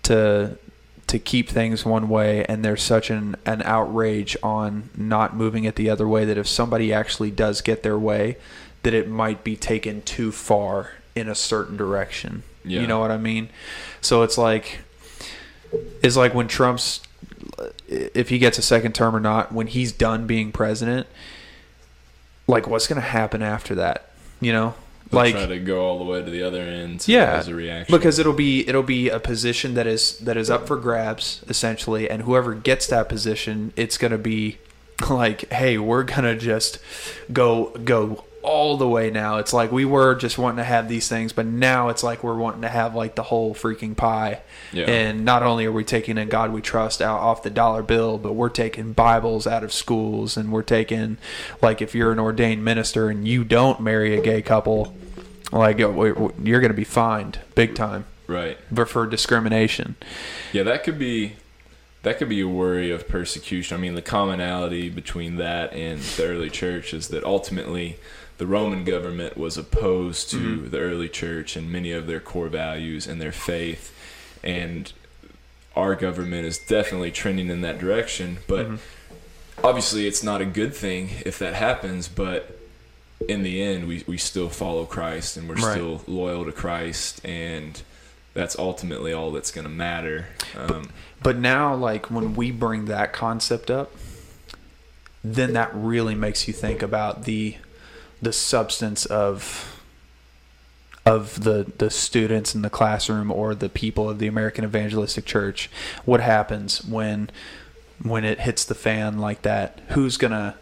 [0.02, 0.58] to
[1.06, 5.76] to keep things one way and there's such an, an outrage on not moving it
[5.76, 8.36] the other way that if somebody actually does get their way
[8.82, 12.42] that it might be taken too far in a certain direction.
[12.64, 12.80] Yeah.
[12.80, 13.48] you know what i mean?
[14.00, 14.78] So it's like
[16.02, 17.00] it's like when trump's
[17.88, 21.06] if he gets a second term or not when he's done being president
[22.48, 24.10] like what's going to happen after that?
[24.40, 24.74] You know?
[25.10, 27.54] They'll like try to go all the way to the other end Yeah, as a
[27.54, 27.96] reaction.
[27.96, 32.10] because it'll be it'll be a position that is that is up for grabs essentially
[32.10, 34.58] and whoever gets that position it's going to be
[35.08, 36.80] like hey we're going to just
[37.32, 41.08] go go all the way now it's like we were just wanting to have these
[41.08, 44.40] things but now it's like we're wanting to have like the whole freaking pie
[44.72, 44.84] Yeah.
[44.84, 48.18] and not only are we taking in god we trust out off the dollar bill
[48.18, 51.18] but we're taking bibles out of schools and we're taking
[51.60, 54.94] like if you're an ordained minister and you don't marry a gay couple
[55.52, 58.58] like you're going to be fined big time right.
[58.74, 59.96] for, for discrimination
[60.52, 61.34] Yeah, that could be
[62.02, 63.76] that could be a worry of persecution.
[63.76, 67.96] I mean, the commonality between that and the early church is that ultimately
[68.38, 70.70] the Roman government was opposed to Mhm.
[70.70, 73.92] the early church and many of their core values and their faith.
[74.44, 74.92] And
[75.74, 78.78] our government is definitely trending in that direction, but Mhm.
[79.64, 82.58] obviously it's not a good thing if that happens, but
[83.28, 85.72] in the end we, we still follow Christ and we're Right.
[85.72, 87.80] still loyal to Christ and
[88.34, 90.26] that's ultimately all that's going to matter.
[90.54, 90.90] Um,
[91.22, 93.92] But now, like when we bring that concept up,
[95.24, 97.56] then that really makes you think about the
[98.26, 99.80] the substance of
[101.04, 105.70] of the the students in the classroom or the people of the American Evangelistic Church.
[106.04, 107.30] What happens when
[108.02, 109.80] when it hits the fan like that?
[109.90, 110.56] Who's gonna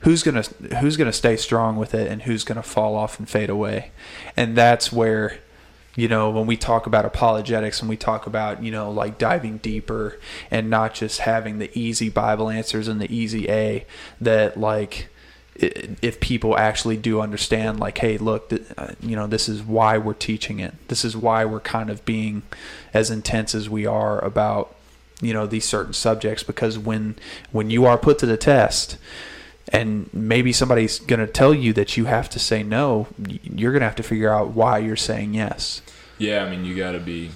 [0.00, 0.44] who's gonna
[0.78, 3.90] who's gonna stay strong with it and who's gonna fall off and fade away?
[4.36, 5.40] And that's where
[5.96, 9.56] you know when we talk about apologetics and we talk about you know like diving
[9.58, 10.20] deeper
[10.52, 13.86] and not just having the easy bible answers and the easy a
[14.20, 15.08] that like
[15.58, 19.98] if people actually do understand like hey look th- uh, you know this is why
[19.98, 20.74] we're teaching it.
[20.88, 22.42] This is why we're kind of being
[22.92, 24.74] as intense as we are about
[25.20, 27.16] you know these certain subjects because when
[27.52, 28.98] when you are put to the test
[29.72, 33.08] and maybe somebody's going to tell you that you have to say no
[33.42, 35.82] you're going to have to figure out why you're saying yes.
[36.18, 37.30] Yeah, I mean, you got to be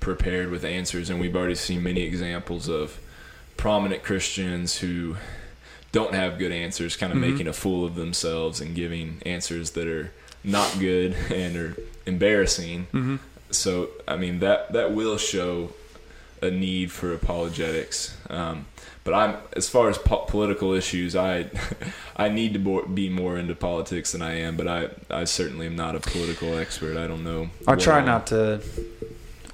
[0.00, 2.98] prepared with answers, and we've already seen many examples of
[3.56, 5.16] prominent Christians who
[5.92, 7.30] don't have good answers, kind of Mhm.
[7.32, 10.10] making a fool of themselves and giving answers that are
[10.42, 11.76] not good and are
[12.06, 12.86] embarrassing.
[12.92, 13.16] mm-hmm.
[13.50, 15.72] So, I mean, that that will show
[16.40, 18.16] a need for apologetics.
[18.30, 18.64] Um,
[19.04, 21.50] but I'm as far as po- political issues, I
[22.16, 24.56] I need to bo- be more into politics than I am.
[24.56, 26.96] But I I certainly am not a political expert.
[26.96, 27.50] I don't know.
[27.68, 28.60] I try all- not to.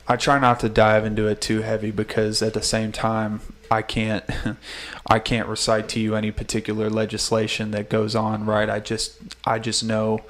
[0.06, 3.82] I try not to dive into it too heavy because at the same time I
[3.82, 4.24] can't
[5.06, 8.68] I can't recite to you any particular legislation that goes on right?
[8.68, 10.20] I just I just know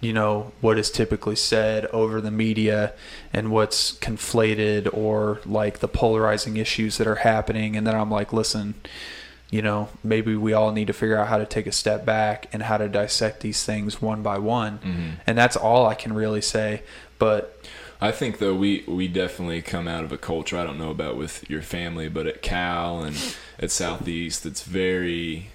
[0.00, 2.92] you know what is typically said over the media
[3.32, 7.76] and what's conflated or like the polarizing issues that are happening.
[7.76, 8.74] And then I'm like listen
[9.50, 12.46] you know maybe we all need to figure out how to take a step back
[12.52, 14.78] and how to dissect these things one by one.
[14.78, 15.10] Mhm.
[15.26, 16.82] and that's all I can really say.
[17.18, 17.58] But
[18.00, 21.16] I think though we we definitely come out of a culture I don't know about
[21.16, 23.16] with your family, but at Cal and
[23.58, 25.48] at Southeast, it's very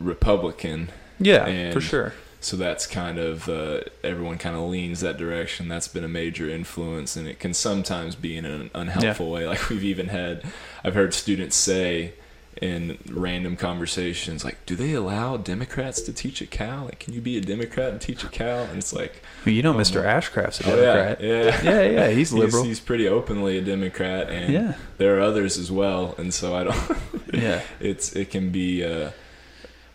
[0.00, 0.90] Republican.
[1.20, 2.14] Yeah, And- for sure.
[2.40, 5.66] So that's kind of uh, everyone kind of leans that direction.
[5.66, 9.44] That's been a major influence, and it can sometimes be in an unhelpful way.
[9.48, 10.44] Like we've even had,
[10.84, 12.12] I've heard students say
[12.60, 16.84] in random conversations, like, "Do they allow Democrats to teach at Cal?
[16.86, 19.62] Like, can you be a Democrat and teach at Cal?" And it's like, Well, you
[19.62, 20.02] know, Oh, Mr.
[20.04, 22.64] Ashcraft's a democrat Oh, yeah, yeah, yeah, yeah, he's liberal.
[22.64, 24.74] He's, pretty openly a Democrat, and Yeah.
[24.98, 26.14] there are others as well.
[26.18, 26.98] And so I don't.
[27.32, 28.84] yeah, it's it can be.
[28.84, 29.10] Uh,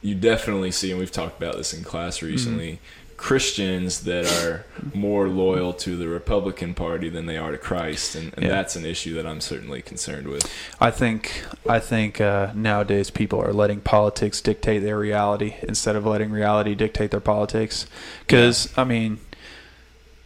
[0.02, 2.80] you definitely see, and we've talked about this in class recently.
[3.24, 8.34] Christians that are more loyal to the Republican Party than they are to Christ, and,
[8.34, 8.50] and Yeah.
[8.52, 10.46] that's an issue that I'm certainly concerned with.
[10.82, 16.06] I think I think uh, nowadays people are letting politics dictate their reality instead of
[16.06, 17.88] letting reality dictate their politics.
[18.28, 19.20] Because I mean,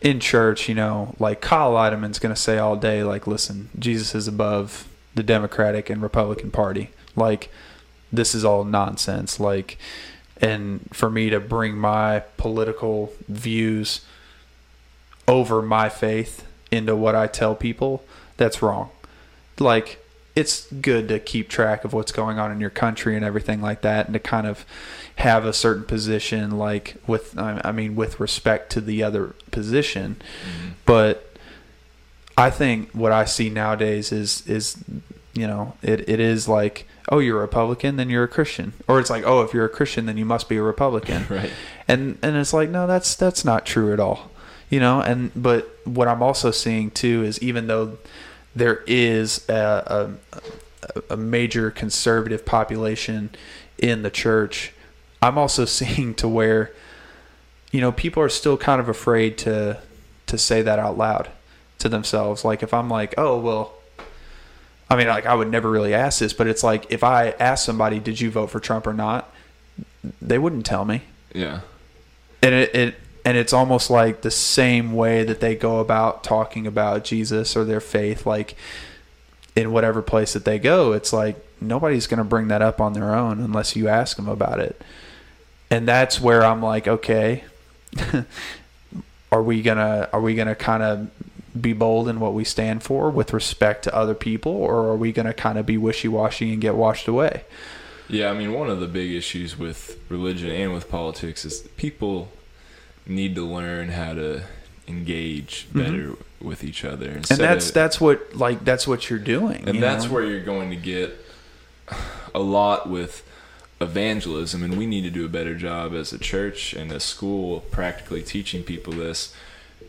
[0.01, 4.15] in church, you know, like Kyle Idleman's going to say all day, like, "Listen, Jesus
[4.15, 7.51] is above the Democratic and Republican Party." Like,
[8.11, 9.39] this is all nonsense.
[9.39, 9.77] Like,
[10.41, 14.05] and for me to bring my political views
[15.27, 18.03] over my faith into what I tell people,
[18.38, 18.89] that's wrong.
[19.59, 20.03] Like,
[20.35, 23.81] it's good to keep track of what's going on in your country and everything like
[23.81, 24.65] that, and to kind of
[25.15, 30.17] have a certain position, like with, I mean, with respect to the other position.
[30.17, 30.69] Mm-hmm.
[30.85, 31.35] But
[32.38, 34.83] I think what I see nowadays is is
[35.38, 38.73] you know it, it is like oh you're a Republican then you're a Christian.
[38.88, 41.25] Or it's like oh if you're a Christian then you must be a Republican.
[41.29, 41.51] Right.
[41.88, 44.31] and and it's like no that's that's not true at all
[44.69, 45.01] you know?
[45.01, 47.97] And but what i'm also seeing too is even though
[48.55, 50.09] there is a,
[50.83, 53.29] a, a major conservative population
[53.77, 54.73] in the church
[55.21, 56.71] i'm also seeing to where
[57.71, 59.79] you know people are still kind of afraid to
[60.25, 61.29] to say that out loud
[61.79, 62.43] to themselves.
[62.43, 63.73] Like if i'm like oh well
[64.89, 67.65] i mean like i would never really ask this but it's like if i ask
[67.65, 69.31] somebody did you vote for trump or not?
[70.21, 71.01] they wouldn't tell me.
[71.33, 71.61] Yeah.
[72.41, 76.65] and it, it and it's almost like the same way that they go about talking
[76.65, 78.55] about Jesus or their faith like
[79.55, 82.93] in whatever place that they go it's like nobody's going to bring that up on
[82.93, 84.81] their own unless you ask them about it.
[85.69, 87.43] And that's where I'm like okay.
[89.31, 91.11] Are we going to are we going to kind of
[91.61, 95.11] be bold in what we stand for with respect to other people or are we
[95.11, 97.43] going to kind of be wishy-washy and get washed away
[98.09, 102.29] Yeah, I mean, one of the big issues with religion and with politics is people
[103.05, 104.43] need to learn how to
[104.87, 105.79] engage mm-hmm.
[105.79, 107.09] better with each other.
[107.09, 110.13] and that's of- that's what like that's what you're doing and you that's know?
[110.13, 111.15] where you're going to get
[112.33, 113.27] a lot with
[113.79, 117.61] evangelism and we need to do a better job as a church and a school
[117.71, 119.33] practically teaching people this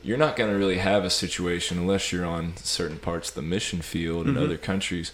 [0.03, 3.43] you're not going to really have a situation unless you're on certain parts of the
[3.43, 4.43] mission field in Mhm.
[4.45, 5.13] other countries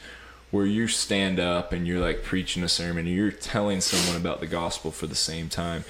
[0.51, 4.41] where you stand up and you're like preaching a sermon and you're telling someone about
[4.41, 5.85] the gospel for the same time.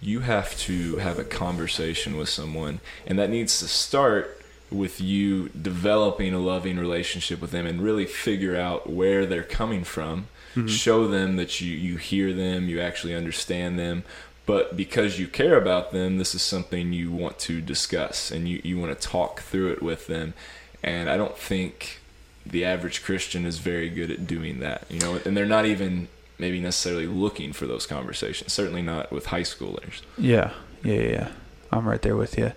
[0.00, 4.40] You have to have a conversation with someone and that needs to start
[4.70, 9.84] with you developing a loving relationship with them and really figure out where they're coming
[9.84, 10.28] from.
[10.68, 14.04] Show them that you you hear them you actually understand them
[14.46, 18.60] but because you care about them this is something you want to discuss and you,
[18.64, 20.34] you want to talk through it with them
[20.82, 22.00] and i don't think
[22.44, 26.08] the average christian is very good at doing that you know and they're not even
[26.38, 30.50] maybe necessarily looking for those conversations certainly not with high schoolers Yeah,
[30.82, 31.28] yeah, yeah.
[31.72, 32.52] I'm right there with you.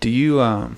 [0.00, 0.76] Do you um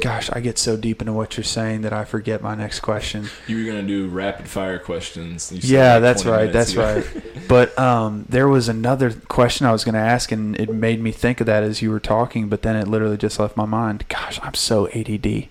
[0.00, 3.28] Gosh, I get so deep into what you're saying that I forget my next question.
[3.46, 6.52] you were going to do rapid fire questions You Yeah, like that's right.
[6.52, 7.04] That's right.
[7.48, 11.12] But um there was another question I was going to ask and it made me
[11.12, 14.04] think of that as you were talking, but then it literally just left my mind.
[14.08, 15.48] Gosh, I'm so ADD.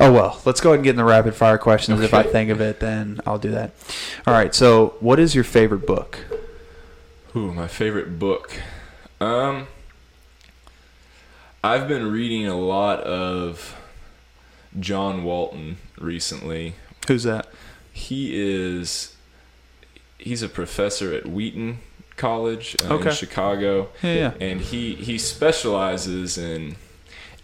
[0.00, 2.00] Oh well, let's go ahead and get in the rapid fire questions.
[2.00, 3.72] If I think of it, then I'll do that.
[4.26, 4.52] All right.
[4.54, 6.18] So, what is your favorite book?
[7.36, 8.58] Ooh, my favorite book.
[9.20, 9.68] Um,
[11.64, 13.76] I've been reading a lot of
[14.78, 16.74] John Walton recently.
[17.06, 17.48] Who's that?
[17.92, 19.14] He is
[20.18, 21.78] he's a professor at Wheaton
[22.16, 23.10] College uh, Okay.
[23.10, 24.32] in Chicago, Yeah, yeah.
[24.40, 26.76] and he he specializes in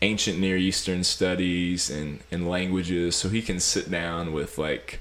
[0.01, 3.15] ancient Near Eastern studies and and languages.
[3.17, 5.01] So he can sit down with like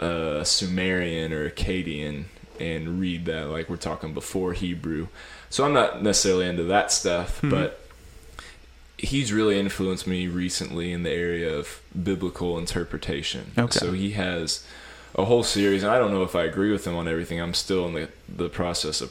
[0.00, 2.24] a Sumerian or Akkadian
[2.58, 5.08] and read that like we're talking before Hebrew.
[5.52, 7.50] So I'm not necessarily into that stuff, Mhm.
[7.50, 7.78] but
[8.96, 13.52] he's really influenced me recently in the area of biblical interpretation.
[13.58, 13.78] Okay.
[13.78, 14.64] So he has
[15.14, 17.38] a whole series, and I don't know if I agree with him on everything.
[17.38, 19.10] I'm still in the the process of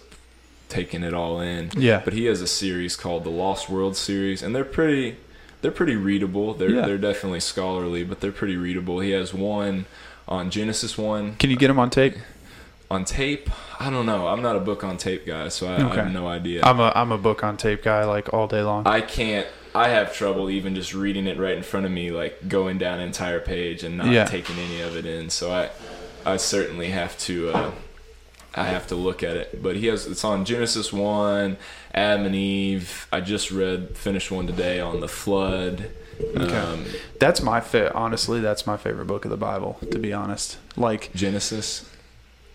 [0.68, 1.70] taking it all in.
[1.78, 2.02] Yeah.
[2.04, 5.18] But he has a series called the Lost World series, and they're pretty
[5.62, 6.56] they're pretty readable.
[6.56, 6.86] They're Yeah.
[6.88, 9.00] they're definitely scholarly, but they're pretty readable.
[9.00, 9.86] He has one
[10.28, 12.16] on Genesis one Can you get him on tape?
[12.92, 13.50] On tape.
[13.80, 14.28] I don't know.
[14.28, 16.62] I'm not a book on tape guy, so I, I have no idea.
[16.64, 18.86] I'm a I'm a book on tape guy like all day long.
[18.86, 19.48] I can't.
[19.74, 23.00] I have trouble even just reading it right in front of me, like going down
[23.00, 24.26] an entire page and not Yeah.
[24.26, 25.30] taking any of it in.
[25.30, 25.70] So I,
[26.26, 27.52] I certainly have to.
[27.52, 27.72] Uh,
[28.54, 29.64] I have to look at it.
[29.64, 30.06] But he has.
[30.06, 31.56] It's on Genesis one,
[31.94, 33.08] Adam and Eve.
[33.12, 35.90] I just read finished one today on the flood.
[36.20, 36.58] Okay.
[36.58, 36.86] Um,
[37.20, 37.96] That's my fit.
[37.96, 39.80] Honestly, that's my favorite book of the Bible.
[39.90, 41.88] To be honest, like Genesis.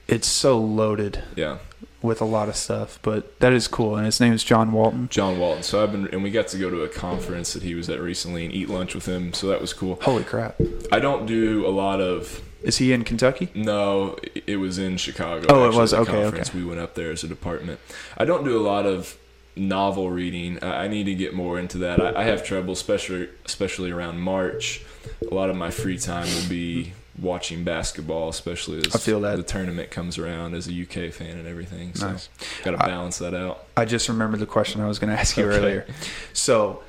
[0.09, 1.59] It's so loaded Yeah,
[2.03, 2.99] with a lot of stuff.
[3.03, 3.97] But that is cool.
[3.97, 5.09] And his name is John Walton.
[5.11, 5.63] John Walton.
[5.63, 8.01] So I've been, and we got to go to a conference that he was at
[8.01, 9.33] recently and eat lunch with him.
[9.33, 9.99] So that was cool.
[10.03, 10.61] Holy crap!
[10.93, 13.49] I don't do a lot of Is he in Kentucky?
[13.55, 15.47] No, it- was in Chicago.
[15.49, 15.93] Oh, it was?
[15.93, 16.51] Okay, conference.
[16.51, 16.59] okay.
[16.59, 17.79] We went up there as a department.
[18.17, 19.17] I don't do a lot of
[19.59, 20.63] novel reading.
[20.63, 22.01] I I need to get more into that.
[22.01, 24.83] I, I have trouble, especially especially around March.
[25.31, 29.37] A lot of my free time will be watching basketball, especially as I feel that.
[29.37, 31.95] the tournament comes around as a UK fan and everything.
[31.95, 32.29] So Nice.
[32.63, 33.65] got to I- balance that out.
[33.77, 35.57] I just remembered the question I was going to ask you Okay.
[35.59, 35.87] earlier.
[36.33, 36.83] So,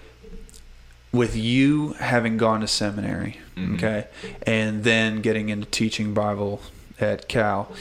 [1.13, 3.75] with you having gone to seminary, Mhm.
[3.75, 4.07] okay,
[4.45, 6.61] and then getting into teaching Bible
[6.99, 7.71] at Cal,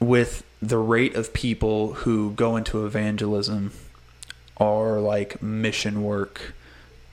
[0.00, 3.72] with the rate of people who go into evangelism
[4.56, 6.54] or like mission work,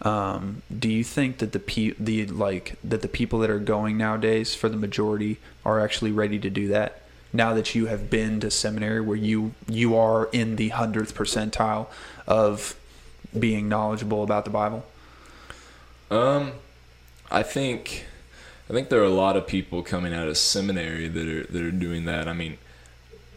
[0.01, 3.97] um, do you think that the pe- the like that the people that are going
[3.97, 7.01] nowadays for the majority are actually ready to do that?
[7.33, 11.87] Now that you have been to seminary where you you are in the hundredth percentile
[12.27, 12.75] of
[13.37, 14.85] being knowledgeable about the Bible?
[16.09, 16.53] Um,
[17.29, 18.05] I think,
[18.69, 21.61] I think there are a lot of people coming out of seminary that are that
[21.61, 22.27] are doing that.
[22.27, 22.57] I mean,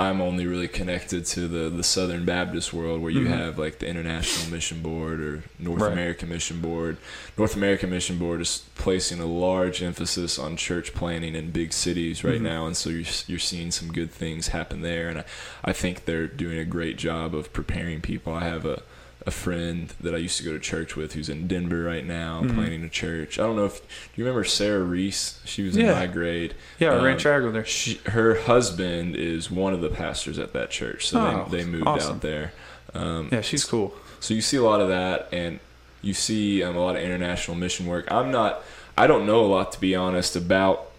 [0.01, 3.37] I'm only really connected to the the Southern Baptist world, where you Mhm.
[3.37, 5.93] have like the International Mission Board or North Right.
[5.93, 6.97] American Mission Board.
[7.37, 12.25] North American Mission Board is placing a large emphasis on church planting in big cities
[12.25, 12.45] right Mhm.
[12.53, 15.25] now, and so you're you're seeing some good things happen there, and I,
[15.65, 18.33] I think they're doing a great job of preparing people.
[18.33, 18.83] I have a
[19.27, 22.41] a friend that I used to go to church with who's in Denver right now
[22.43, 22.55] Mhm.
[22.55, 23.39] planting a church.
[23.39, 25.41] I don't know if do you remember Sarah Reese?
[25.45, 26.55] She was in my grade.
[26.79, 27.65] Yeah, I Um, ran track with her.
[27.65, 31.65] She, her husband is one of the pastors at that church, so Oh, they, they
[31.65, 32.13] moved awesome.
[32.17, 32.53] out there.
[32.95, 33.95] Um, Yeah, she's cool.
[34.21, 35.61] so you see a lot of that, and
[36.03, 38.11] you see um, a lot of international mission work.
[38.11, 38.63] I'm not,
[38.97, 40.91] I don't know a lot to be honest about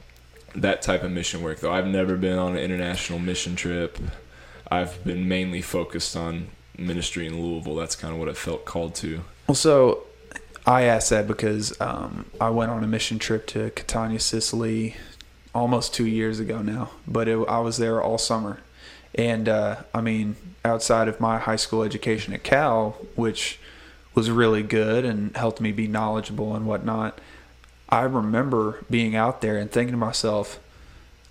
[0.53, 1.71] that type of mission work though.
[1.71, 3.97] I've never been on an international mission trip.
[4.69, 6.49] I've been mainly focused on
[6.81, 7.75] ministry in Louisville.
[7.75, 9.21] That's kind of what I felt called to.
[9.47, 10.03] Well, so
[10.65, 14.95] I asked that because um, I went on a mission trip to Catania, Sicily,
[15.53, 16.91] almost two years ago now.
[17.07, 18.59] But it, I was there all summer,
[19.15, 23.59] and uh, I mean, outside of my high school education at Cal, which
[24.13, 27.19] was really good and helped me be knowledgeable and whatnot,
[27.89, 30.59] I remember being out there and thinking to myself,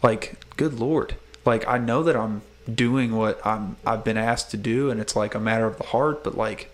[0.02, 2.42] like, good lord, like I know that I'm
[2.74, 5.84] doing what I'm I've been asked to do, and it's like a matter of the
[5.84, 6.70] heart, but like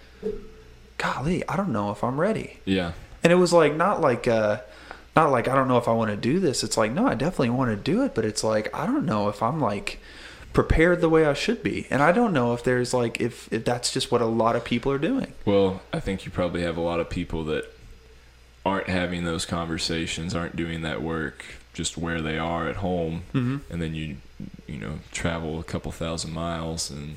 [0.98, 2.58] golly, I don't know if I'm ready.
[2.64, 2.92] Yeah.
[3.22, 4.58] And it was like not like uh
[5.14, 6.62] not like I don't know if I want to do this.
[6.62, 9.28] It's like no, I definitely want to do it, but it's like I don't know
[9.28, 9.98] if I'm like
[10.52, 11.86] prepared the way I should be.
[11.90, 14.64] And I don't know if there's like if if that's just what a lot of
[14.64, 15.32] people are doing.
[15.44, 17.64] Well, I think you probably have a lot of people that
[18.64, 23.60] aren't having those conversations, aren't doing that work just where they are at home, Mhm.
[23.70, 24.16] and then you
[24.66, 27.16] you know travel a couple thousand miles and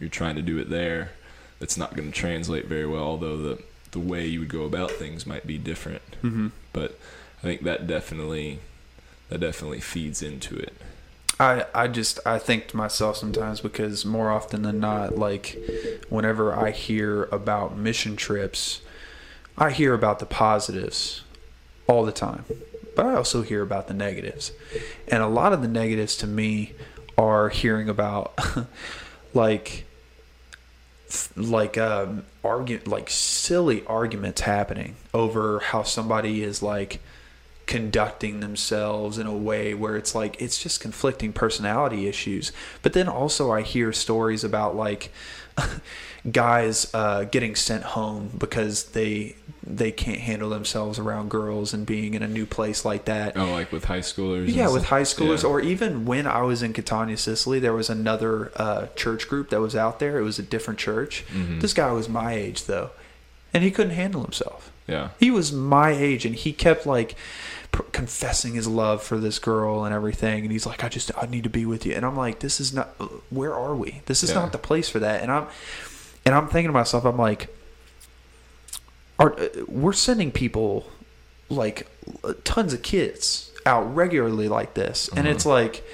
[0.00, 1.12] you're trying to do it there.
[1.58, 4.90] That's not going to translate very well, although the the way you would go about
[4.90, 6.02] things might be different.
[6.22, 6.50] Mhm.
[6.72, 6.98] But
[7.38, 8.58] I think that definitely
[9.28, 10.74] that definitely feeds into it.
[11.40, 15.56] I I just I think to myself sometimes because more often than not, like
[16.08, 18.80] whenever I hear about mission trips,
[19.56, 21.22] I hear about the positives
[21.86, 22.44] all the time,
[22.94, 24.52] but I also hear about the negatives,
[25.08, 26.72] and a lot of the negatives to me
[27.16, 28.38] are hearing about
[29.34, 29.84] like
[31.36, 37.00] like um argu- like silly arguments happening over how somebody is like
[37.66, 42.52] conducting themselves in a way where it's like it's just conflicting personality issues.
[42.82, 45.10] But then also i hear stories about like
[46.30, 49.36] guys uh, getting sent home because they
[49.66, 53.50] they can't handle themselves around girls and being in a new place like that Oh,
[53.50, 54.54] like with high schoolers.
[54.54, 55.48] yeah, with high schoolers, Yeah.
[55.48, 59.60] or even when I was in Catania, Sicily, there was another uh, church group that
[59.60, 60.18] was out there.
[60.18, 61.24] It was a different church.
[61.32, 61.62] Mhm.
[61.62, 62.90] This guy was my age though,
[63.54, 64.70] and he couldn't handle himself.
[64.86, 65.08] yeah.
[65.18, 67.14] He was my age, and he kept like
[67.92, 70.42] confessing his love for this girl and everything.
[70.44, 72.60] And he's like, "I just, I need to be with you." And I'm like, "This
[72.60, 72.88] is not.
[73.30, 74.02] Where are we?
[74.06, 74.36] This is Yeah.
[74.36, 75.46] not the place for that." And I'm,
[76.26, 77.54] and I'm thinking to myself, I'm like,
[79.18, 80.86] are uh, we're sending people
[81.48, 81.86] like
[82.22, 85.30] uh, tons of kids out regularly like this, and Uh-huh.
[85.34, 85.84] it's like.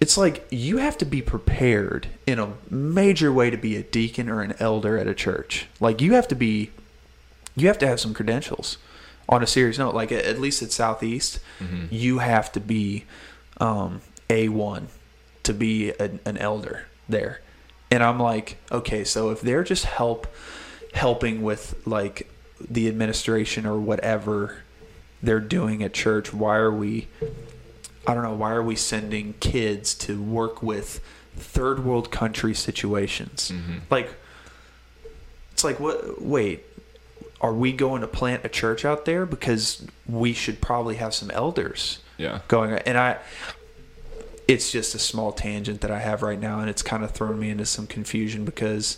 [0.00, 4.28] It's like you have to be prepared in a major way to be a deacon
[4.30, 5.66] or an elder at a church.
[5.80, 6.70] Like you have to be
[7.56, 8.78] you have to have some credentials
[9.28, 11.88] on a serious note like at least at southeast Mhm.
[11.90, 13.04] you have to be
[13.58, 14.84] um, a1
[15.42, 17.40] to be an, an elder there
[17.90, 20.26] and i'm like okay so if they're just help
[20.94, 22.30] helping with like
[22.70, 24.58] the administration or whatever
[25.22, 27.08] they're doing at church why are we
[28.06, 31.00] i don't know why are we sending kids to work with
[31.36, 33.80] third world country situations Mhm.
[33.90, 34.14] like
[35.52, 36.64] it's like what wait
[37.40, 41.30] are we going to plant a church out there because we should probably have some
[41.30, 42.40] elders Yeah.
[42.48, 43.18] going and i
[44.48, 47.38] it's just a small tangent that i have right now and it's kind of thrown
[47.38, 48.96] me into some confusion because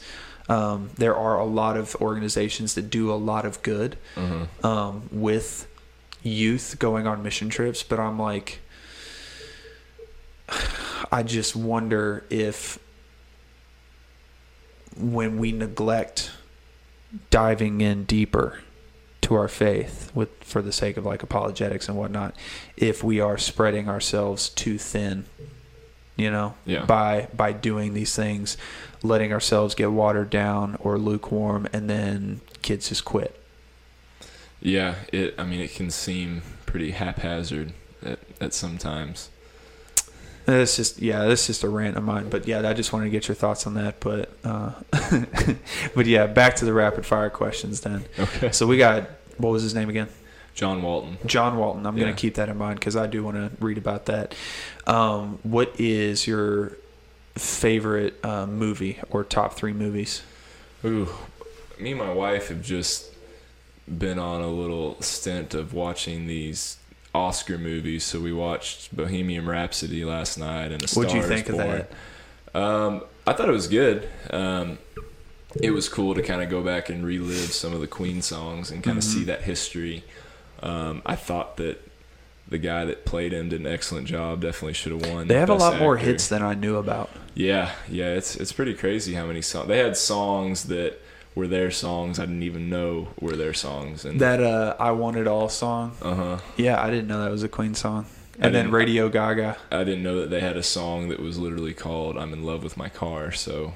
[0.49, 4.69] um, there are a lot of organizations that do a lot of good Uh-huh.
[4.69, 5.67] um, with
[6.23, 8.59] youth going on mission trips, but I'm like,
[11.13, 12.79] I just wonder if
[14.97, 16.31] when we neglect
[17.31, 18.61] diving in deeper
[19.23, 22.35] to our faith with for the sake of like apologetics and whatnot,
[22.77, 25.25] if we are spreading ourselves too thin,
[26.17, 26.85] you know, Yeah.
[26.85, 28.57] by by doing these things,
[29.03, 33.37] letting ourselves get watered down or lukewarm, and then kids just quit.
[34.61, 34.97] Yeah.
[35.13, 35.35] It.
[35.39, 37.73] I mean, it can seem pretty haphazard
[38.05, 39.31] at, at sometimes.
[40.47, 42.29] That's just yeah, that's just a rant of mine.
[42.29, 44.01] But yeah, I just wanted to get your thoughts on that.
[44.01, 44.73] But uh,
[45.95, 48.05] but yeah, back to the rapid fire questions then.
[48.19, 48.51] Okay.
[48.53, 50.09] So we got what was his name again?
[50.55, 51.19] John Walton.
[51.27, 51.87] John Walton.
[51.87, 52.05] I'm Yeah.
[52.05, 54.35] gonna keep that in mind because I do want to read about that.
[54.87, 56.73] Um, what is your
[57.37, 60.23] favorite uh, movie or top three movies?
[60.85, 61.09] Ooh,
[61.79, 63.13] me and my wife have just
[63.87, 66.77] been on a little stint of watching these
[67.15, 68.05] Oscar movies.
[68.05, 71.91] So we watched Bohemian Rhapsody last night and A Star What'd you think of that?
[72.55, 74.09] Um, I thought it was good.
[74.31, 74.79] Um,
[75.61, 78.71] it was cool to kind of go back and relive some of the Queen songs
[78.71, 79.07] and kind of Mhm.
[79.15, 80.05] see that history.
[80.63, 81.81] Um, I thought that
[82.49, 84.41] the guy that played him did an excellent job.
[84.43, 85.29] Definitely should have won.
[85.29, 87.11] They have a lot more hits than I knew about.
[87.35, 89.97] Yeah, yeah, it's it's pretty crazy how many songs they had.
[89.97, 91.01] Songs that
[91.35, 95.17] were their songs I didn't even know were their songs, and That uh, "I Want
[95.17, 95.93] It All" song.
[96.03, 96.39] uh huh.
[96.57, 98.07] Yeah, I didn't know that was a Queen song.
[98.43, 99.59] And then Radio Gaga.
[99.71, 102.63] I didn't know that they had a song that was literally called "I'm in Love
[102.65, 103.75] with My Car." So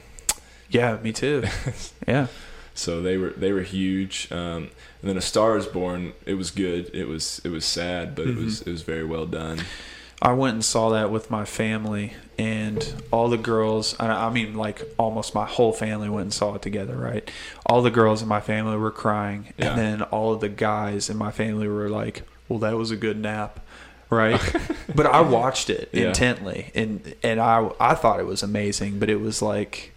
[0.71, 1.45] Yeah, me too.
[2.09, 2.29] yeah.
[2.75, 4.29] so they were they were huge.
[4.33, 6.13] Um, and then A Star Is Born.
[6.25, 6.91] It was good.
[6.95, 8.71] It was it was sad, but it was Mm-hmm.
[8.71, 9.61] it was very well done.
[10.23, 14.55] I went and saw that with my family, and all the girls, I I mean,
[14.55, 17.29] like almost my whole family went and saw it together, right?
[17.67, 19.71] All the girls in my family were crying, Yeah.
[19.71, 22.97] and then all of the guys in my family were like, well, that was a
[22.97, 23.61] good nap.
[24.11, 24.41] Right,
[24.95, 26.09] but I watched it Yeah.
[26.09, 29.93] intently, and and I I thought it was amazing, but it was like,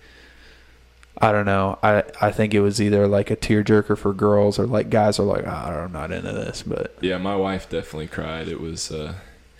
[1.19, 4.65] I don't know, I I think it was either like a tearjerker for girls or
[4.65, 5.49] like guys are like, oh,
[5.85, 8.47] I'm not into this, but Yeah, my wife definitely cried.
[8.47, 9.15] It was uh,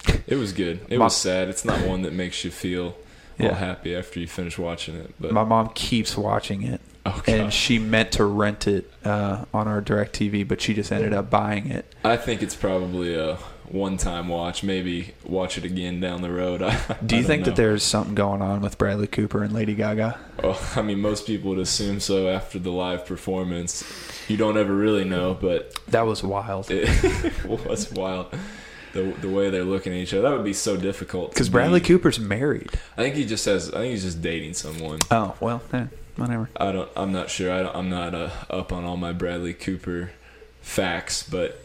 [0.27, 0.79] it was good.
[0.89, 1.49] It My- was sad.
[1.49, 2.95] It's not one that makes you feel
[3.37, 3.49] Yeah.
[3.49, 5.13] all happy after you finish watching it.
[5.19, 6.81] But my mom keeps watching it.
[7.05, 10.91] oh, and she meant to rent it uh, on our direct tv but she just
[10.91, 13.37] ended up buying it I think it's probably a
[13.69, 14.63] one-time watch.
[14.63, 16.61] Maybe watch it again down the road.
[16.63, 20.17] I, do you think that there's something going on with bradley cooper and lady gaga
[20.43, 23.83] Oh, I mean, most people would assume so after the live performance.
[24.27, 26.89] You don't ever really know, but that was wild it
[27.45, 28.33] was wild.
[28.97, 30.23] The, the way they're looking at each other.
[30.23, 31.29] That would be so difficult.
[31.31, 33.69] because bradley be- cooper's married I think he just has.
[33.69, 34.99] I think he's just dating someone.
[35.11, 35.85] oh well eh,
[36.15, 36.89] whatever I don't.
[36.95, 37.51] I'm not sure.
[37.53, 40.11] I don't, I'm not uh, up on all my Bradley Cooper
[40.61, 41.61] facts, but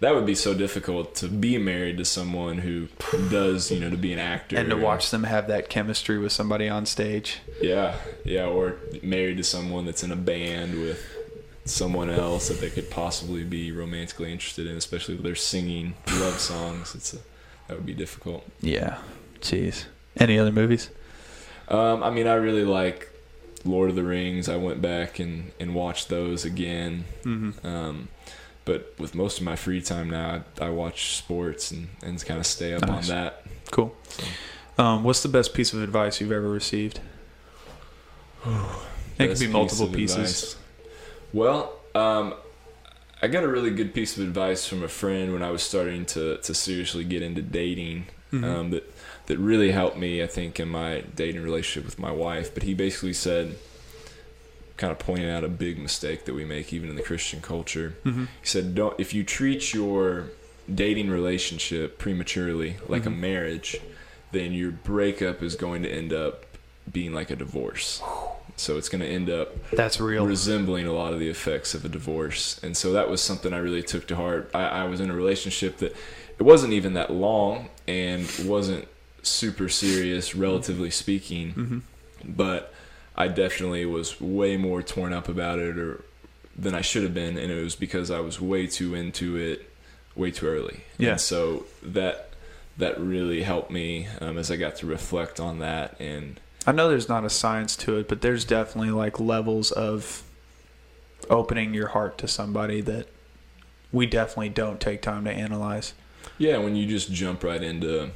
[0.00, 2.88] that would be so difficult to be married to someone who
[3.30, 6.32] does, you know, to be an actor and to watch them have that chemistry with
[6.32, 7.38] somebody on stage.
[7.62, 11.02] Yeah, yeah, or married to someone that's in a band with
[11.64, 16.38] someone else that they could possibly be romantically interested in, especially if they're singing love
[16.38, 16.94] songs.
[16.94, 17.18] It's a,
[17.68, 18.44] that would be difficult.
[18.60, 18.98] Yeah.
[19.40, 19.84] Jeez.
[20.16, 20.90] Any other movies?
[21.68, 23.08] Um, I mean, I really like
[23.64, 24.48] Lord of the Rings.
[24.48, 27.04] I went back and, and watched those again.
[27.22, 27.66] Mm-hmm.
[27.66, 28.08] Um,
[28.64, 32.40] but with most of my free time now, I, I watch sports and, and kind
[32.40, 33.08] of stay up Nice.
[33.10, 33.42] on that.
[33.70, 33.94] Cool.
[34.78, 37.00] Um, what's the best piece of advice you've ever received?
[39.18, 40.56] it could be multiple of pieces.
[41.34, 42.32] Well, um,
[43.20, 46.06] I got a really good piece of advice from a friend when I was starting
[46.06, 48.06] to, to seriously get into dating.
[48.32, 48.44] Mhm.
[48.44, 48.84] Um, that
[49.26, 52.52] that really helped me, I think, in my dating relationship with my wife.
[52.54, 53.56] But he basically said,
[54.76, 57.94] kind of pointing out a big mistake that we make even in the Christian culture.
[58.04, 58.26] Mhm.
[58.40, 60.26] He said, "Don't if you treat your
[60.72, 63.18] dating relationship prematurely like a Mhm.
[63.18, 63.76] marriage,
[64.32, 66.44] then your breakup is going to end up
[66.92, 68.00] being like a divorce.
[68.56, 70.24] So it's going to end up That's real.
[70.26, 72.60] resembling a lot of the effects of a divorce.
[72.62, 74.50] And so that was something I really took to heart.
[74.54, 75.94] I, I was in a relationship that
[76.38, 78.86] it wasn't even that long and wasn't
[79.22, 81.78] super serious, relatively speaking, hmm
[82.26, 82.72] but
[83.16, 86.02] I definitely was way more torn up about it or
[86.56, 89.70] than I should have been, and it was because I was way too into it
[90.16, 90.84] way too early.
[90.96, 91.10] Yeah.
[91.10, 92.30] And so that
[92.78, 96.88] that really helped me um, as I got to reflect on that and I know
[96.88, 100.22] there's not a science to it, but there's definitely like levels of
[101.30, 103.06] opening your heart to somebody that
[103.92, 105.94] we definitely don't take time to analyze.
[106.38, 108.10] Yeah, when you just jump right into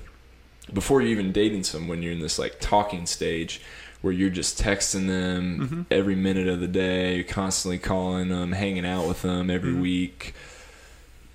[0.72, 3.60] before you're even dating someone, you're in this like talking stage
[4.00, 5.94] where you're just texting them Mhm.
[5.96, 9.80] every minute of the day, you're constantly calling them, hanging out with them every Mhm.
[9.80, 10.34] week.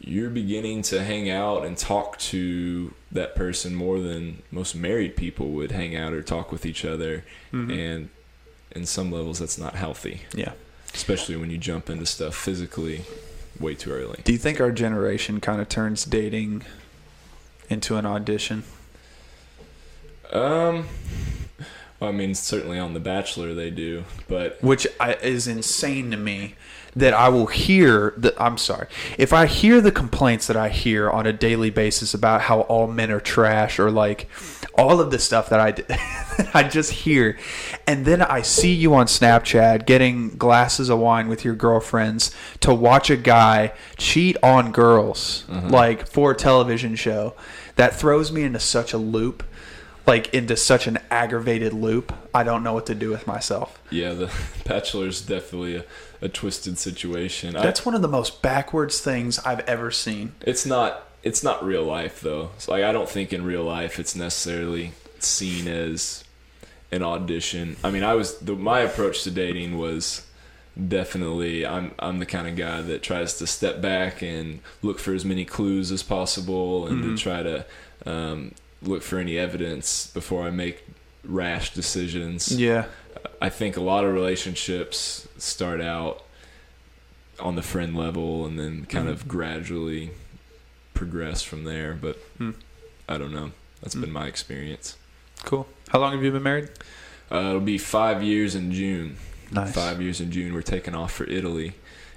[0.05, 5.51] You're beginning to hang out and talk to that person more than most married people
[5.51, 7.23] would hang out or talk with each other.
[7.53, 7.77] Mhm.
[7.77, 8.09] And
[8.71, 10.51] in some levels, that's not healthy, yeah.
[10.93, 13.05] especially when you jump into stuff physically
[13.59, 14.19] way too early.
[14.23, 16.63] Do you think our generation kind of turns dating
[17.69, 18.63] into an audition?
[20.31, 20.87] Um,
[21.99, 26.17] well, I mean, certainly on The Bachelor they do, but which I, is insane to
[26.17, 26.55] me
[26.95, 28.87] that I will hear the I'm sorry.
[29.17, 32.87] If I hear the complaints that I hear on a daily basis about how all
[32.87, 34.29] men are trash or like
[34.75, 37.37] all of the stuff that I, I just hear
[37.87, 42.73] and then I see you on Snapchat getting glasses of wine with your girlfriends to
[42.73, 45.69] watch a guy cheat on girls mm-hmm.
[45.69, 47.35] like for a television show
[47.75, 49.43] that throws me into such a loop
[50.05, 53.79] like into such an aggravated loop I don't know what to do with myself.
[53.91, 54.31] Yeah, The
[54.65, 55.85] Bachelor's definitely a,
[56.23, 57.55] a twisted situation.
[57.55, 60.33] I, That's one of the most backwards things I've ever seen.
[60.41, 62.51] it's not it's not real life though.
[62.57, 66.23] So, like I don't think in real life it's necessarily seen as
[66.91, 67.75] an audition.
[67.83, 70.25] I mean, I was the, my approach to dating was
[70.87, 75.13] definitely I'm I'm the kind of guy that tries to step back and look for
[75.13, 77.15] as many clues as possible and Mhm.
[77.17, 77.65] to try to
[78.05, 78.51] um,
[78.81, 80.83] look for any evidence before I make
[81.23, 82.51] rash decisions.
[82.51, 82.85] Yeah.
[83.41, 86.23] I think a lot of relationships start out
[87.39, 90.11] on the friend level and then kind of gradually
[90.93, 91.93] progress from there.
[91.99, 92.51] But Hmm.
[93.09, 93.51] I don't know.
[93.81, 94.01] That's Hmm.
[94.01, 94.95] been my experience.
[95.43, 95.67] Cool.
[95.89, 96.69] How long have you been married?
[97.31, 99.17] Uh, it'll be five years in June.
[99.51, 99.73] Nice.
[99.73, 100.53] Five years in June.
[100.53, 101.73] We're taking off for Italy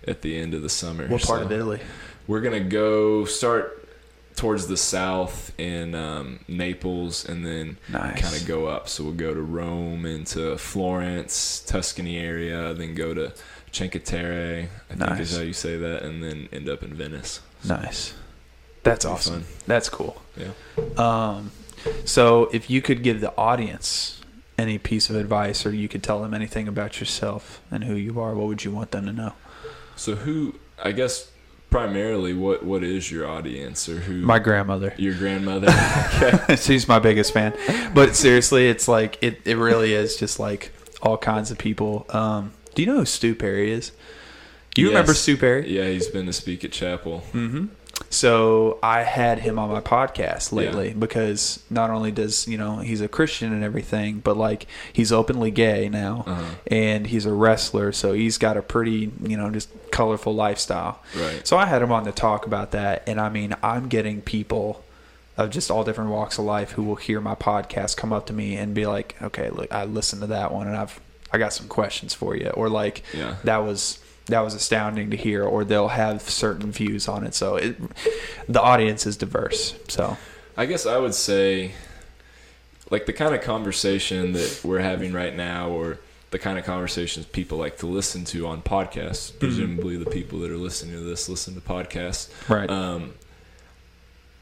[0.07, 1.07] at the end of the summer.
[1.09, 1.81] What part So of Italy?
[2.27, 3.86] We're gonna go start
[4.37, 8.21] towards the south in um, Naples and then Nice.
[8.21, 8.89] kind of go up.
[8.89, 13.33] So we'll go to Rome into Florence, Tuscany area, then go to
[13.73, 17.41] Cinque Terre, I think is how you say that, and then end up in Venice.
[17.65, 18.15] Nice.
[18.83, 19.43] That's awesome.
[19.43, 19.55] fun.
[19.67, 20.23] That's cool.
[20.37, 20.53] Yeah.
[20.97, 21.51] Um,
[22.05, 24.21] so if you could give the audience
[24.59, 28.21] any piece of advice, or you could tell them anything about yourself and who you
[28.21, 29.33] are, what would you want them to know?
[29.97, 30.55] So who?
[30.83, 31.31] I guess
[31.77, 34.15] primarily, what what is your audience or who?
[34.23, 34.95] My grandmother.
[34.97, 35.69] your grandmother.
[35.69, 36.57] okay.
[36.57, 37.55] She's my biggest fan.
[37.95, 40.73] But seriously, it's like it, it really is just like
[41.03, 42.07] all kinds of people.
[42.09, 43.93] Um, do you know who Stu Perry is?
[44.75, 45.71] Do you remember Stu Perry?
[45.71, 47.23] Yeah, he's been to speak at chapel.
[47.33, 47.67] Mm-hmm.
[48.11, 53.01] So I had him on my podcast lately because not only does you know he's
[53.01, 56.45] a Christian and everything, but like he's openly gay now, Uh-huh.
[56.69, 61.01] and he's a wrestler, so he's got a pretty you know just colorful lifestyle.
[61.17, 61.47] Right.
[61.47, 64.83] So I had him on to talk about that, and I mean I'm getting people
[65.37, 68.33] of just all different walks of life who will hear my podcast come up to
[68.33, 70.99] me and be like, "Okay, look, I listened to that one, and I've
[71.33, 73.37] I got some questions for you," or like Yeah.
[73.45, 77.35] that was that was astounding to hear, or they'll have certain views on it.
[77.35, 77.77] So it,
[78.49, 79.75] the audience is diverse.
[79.89, 80.17] So
[80.57, 81.73] I guess I would say,
[82.91, 85.99] like the kind of conversation that we're having right now, or
[86.33, 89.31] the kind of conversations people like to listen to on podcasts.
[89.31, 89.39] Mm-hmm.
[89.39, 92.29] Presumably, the people that are listening to this listen to podcasts.
[92.49, 93.15] right, Um,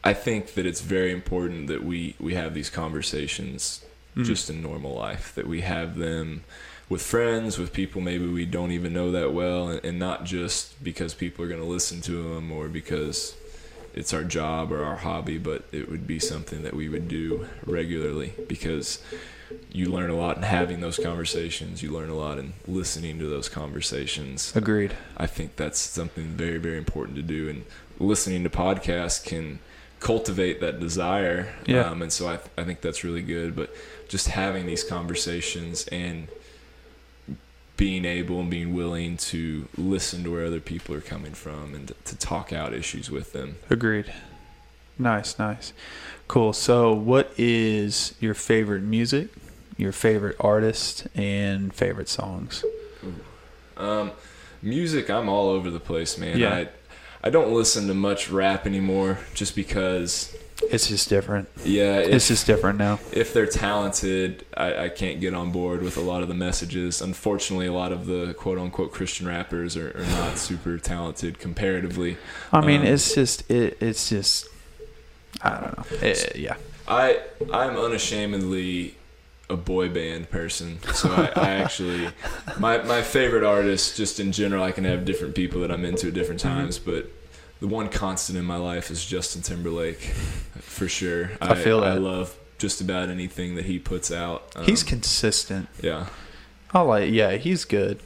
[0.02, 3.82] I think that it's very important that we we have these conversations
[4.16, 4.24] Mhm.
[4.24, 5.34] just in normal life.
[5.34, 6.44] That we have them
[6.88, 10.82] with friends, with people maybe we don't even know that well, and, and not just
[10.82, 13.36] because people are going to listen to them or because
[13.94, 17.46] it's our job or our hobby, but it would be something that we would do
[17.64, 19.00] regularly because
[19.70, 21.82] you learn a lot in having those conversations.
[21.82, 24.54] You learn a lot in listening to those conversations.
[24.56, 24.96] agreed.
[25.16, 27.48] I think that's something very, very important to do.
[27.48, 27.64] And
[27.98, 29.60] listening to podcasts can
[30.00, 31.54] cultivate that desire.
[31.66, 31.88] Yeah.
[31.88, 33.54] Um, and so I, I think that's really good.
[33.54, 33.74] But
[34.08, 36.28] just having these conversations and
[37.76, 41.92] being able and being willing to listen to where other people are coming from and
[42.04, 43.56] to, talk out issues with them.
[43.68, 44.12] Agreed.
[44.98, 45.72] Nice, nice.
[46.28, 46.52] Cool.
[46.52, 49.28] So, what is your favorite music,
[49.76, 52.64] your favorite artist, and favorite songs?
[53.76, 54.12] Um,
[54.62, 56.38] music, I'm all over the place, man.
[56.38, 56.54] Yeah.
[56.54, 56.68] I,
[57.24, 61.48] I don't listen to much rap anymore just because, It's just different.
[61.64, 63.00] yeah, It's just different now.
[63.12, 67.02] if they're talented, I, I can't get on board with a lot of the messages.
[67.02, 72.16] Unfortunately, a lot of the quote unquote Christian rappers are, are not super talented comparatively.
[72.52, 74.48] I mean, Um, it's just it, it's just
[75.42, 76.08] I don't know.
[76.08, 76.56] It- yeah.
[76.86, 77.20] I
[77.52, 78.94] I'm unashamedly
[79.50, 82.08] a boy band person, so I, I actually
[82.58, 84.62] my my favorite artists just in general.
[84.62, 86.58] I can have different people that I'm into at different Mm-hmm.
[86.58, 87.10] times, but
[87.64, 90.00] the one constant in my life is Justin Timberlake,
[90.60, 91.30] for sure.
[91.40, 91.92] I feel that.
[91.92, 94.44] I love just about anything that he puts out.
[94.54, 95.68] Um, He's consistent.
[95.80, 96.08] yeah.
[96.74, 98.00] I like yeah, he's good.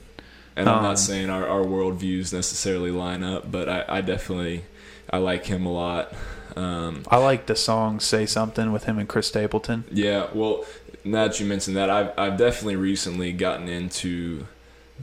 [0.55, 4.65] And I'm Um, not saying our, our worldviews necessarily line up, but I, I definitely
[5.11, 6.13] I like him a lot.
[6.55, 9.85] Um, I like the song "Say Something" with him and Chris Stapleton.
[9.91, 10.65] yeah, well,
[11.05, 14.47] now that you mentioned that, I've I've definitely recently gotten into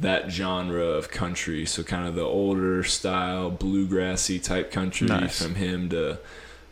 [0.02, 1.66] that genre of country.
[1.66, 5.42] So kind of the older style, bluegrassy type country Nice.
[5.42, 6.20] from him to.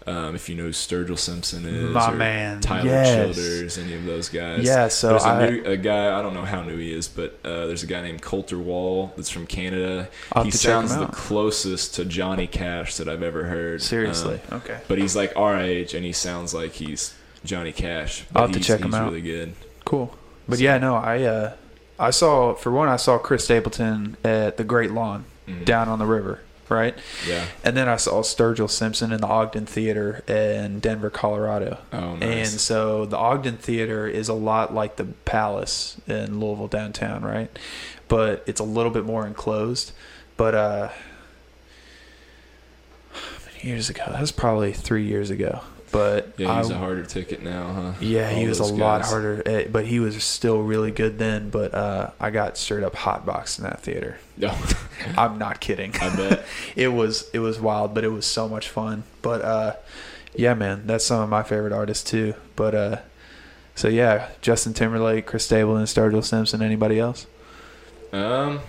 [0.06, 3.16] Um, if you know who Sturgill Simpson is, My man, Tyler yes.
[3.16, 4.66] Childers, any of those guys.
[4.66, 7.08] Yeah, so there's a, I new, a guy I don't know how new he is,
[7.08, 10.10] but uh, there's a guy named Colter Wall that's from Canada.
[10.34, 13.82] He have to check him sounds the closest to Johnny Cash that I've ever heard.
[13.82, 14.42] seriously.
[14.52, 14.82] Um, okay.
[14.90, 18.26] but he's like our age, and he sounds like he's Johnny Cash.
[18.36, 19.08] I'll have to check him he's out.
[19.08, 19.54] Really good.
[19.86, 20.14] Cool.
[20.50, 21.54] But So- yeah, no, I uh
[22.00, 25.66] I saw for one I saw Chris Stapleton at the Great Lawn Mhm.
[25.66, 26.40] down on the river,
[26.70, 26.96] right?
[27.28, 27.46] Yeah.
[27.64, 31.78] And then I saw Sturgill Simpson in the Ogden Theater in Denver, Colorado.
[31.92, 37.24] Oh, And so the Ogden Theater is a lot like the Palace in Louisville downtown,
[37.24, 37.50] right?
[38.08, 39.92] But it's a little bit more enclosed.
[40.38, 40.90] But uh
[43.12, 43.20] how
[43.54, 44.04] many years ago?
[44.08, 45.62] That was probably three years ago.
[45.94, 47.94] But yeah, he's I- a harder ticket now, huh?
[48.02, 51.52] yeah, he was a those lot harder, eh, but he was still really good then.
[51.52, 54.18] But uh, I got straight up hotboxed in that theater.
[54.36, 54.58] No,
[55.18, 55.96] I'm not kidding.
[56.02, 56.46] I bet.
[56.76, 59.04] it was it was wild, but it was so much fun.
[59.22, 59.76] But uh,
[60.36, 62.34] yeah, man, that's some of my favorite artists too.
[62.56, 62.98] But uh,
[63.76, 66.64] so yeah, Justin Timberlake, Chris Stapleton, Sturgill Simpson.
[66.64, 67.28] Anybody else?
[68.12, 68.62] Um,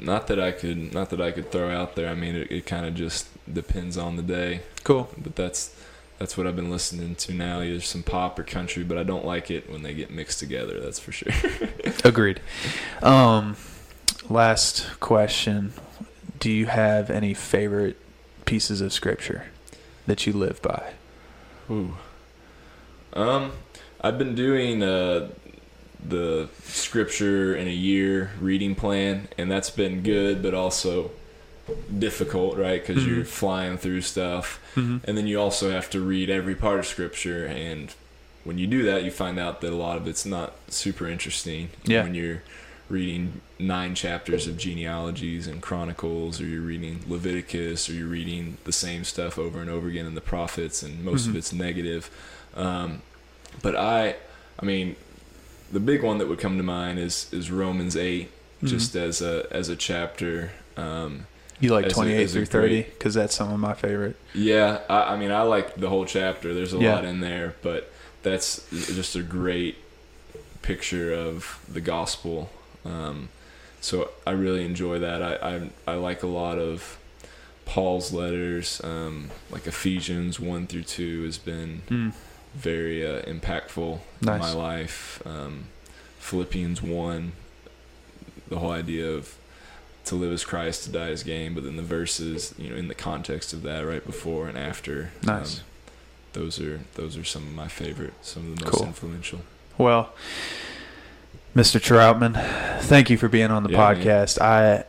[0.00, 2.08] not that I could, not that I could throw out there.
[2.08, 4.60] I mean, it, it kind of just depends on the day.
[4.84, 5.08] Cool.
[5.16, 5.74] But that's
[6.18, 7.62] that's what I've been listening to now.
[7.62, 10.80] Either some pop or country, but I don't like it when they get mixed together.
[10.80, 11.32] That's for sure.
[12.04, 12.40] Agreed.
[13.02, 13.56] Um,
[14.28, 15.72] last question:
[16.38, 17.96] Do you have any favorite
[18.44, 19.46] pieces of scripture
[20.06, 20.92] that you live by?
[21.70, 21.96] Ooh.
[23.14, 23.52] Um,
[24.00, 25.28] I've been doing uh,
[26.08, 31.10] the scripture in a year reading plan, and that's been good, but also
[31.98, 32.84] difficult, right?
[32.84, 33.26] Because you're Mhm.
[33.26, 34.98] flying through stuff, Mm-hmm.
[35.04, 37.94] and then you also have to read every part of scripture, and
[38.44, 41.68] when you do that, you find out that a lot of it's not super interesting.
[41.84, 42.02] Yeah.
[42.02, 42.42] When you're
[42.88, 48.72] reading nine chapters of genealogies and chronicles or you're reading leviticus or you're reading the
[48.72, 51.30] same stuff over and over again in the prophets and most Mhm.
[51.30, 52.10] of it's negative
[52.54, 53.00] um,
[53.62, 54.16] but i
[54.60, 54.96] i mean
[55.72, 58.28] the big one that would come to mind is is romans 8
[58.58, 58.66] Mm-hmm.
[58.66, 61.26] just as a as a chapter um,
[61.62, 64.16] You like As 28 as a through 30 because that's some of my favorite.
[64.34, 66.94] yeah I, I mean i like the whole chapter there's a Yeah.
[66.96, 67.90] lot in there but
[68.22, 69.76] that's just a great
[70.62, 72.50] picture of the gospel
[72.84, 73.28] um,
[73.80, 75.34] so i really enjoy that I,
[75.86, 76.98] I i like a lot of
[77.64, 82.12] paul's letters um, like ephesians 1 through 2 has been Mm.
[82.54, 84.34] very uh, impactful Nice.
[84.34, 85.64] in my life um,
[86.18, 87.32] philippians 1
[88.48, 89.34] the whole idea of
[90.06, 92.88] to live as Christ, to die as gain, but then the verses, you know, in
[92.88, 95.10] the context of that, right before and after.
[95.22, 95.58] Nice.
[95.58, 95.64] Um,
[96.32, 98.86] those are those are some of my favorite, some of the most Cool.
[98.86, 99.40] influential.
[99.78, 100.12] Well,
[101.54, 101.78] Mr.
[101.80, 103.96] Troutman, thank you for being on the Yeah, man.
[104.02, 104.40] podcast.
[104.40, 104.84] I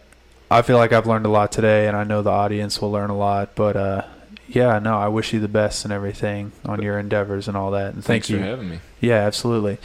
[0.49, 3.10] I feel like I've learned a lot today, and I know the audience will learn
[3.10, 3.56] a lot.
[3.56, 4.03] But uh,
[4.48, 7.94] yeah, no, I wish you the best and everything on your endeavors and all that.
[7.94, 8.38] And thank Thanks you.
[8.38, 8.80] for having me.
[9.02, 9.80] Yeah, absolutely.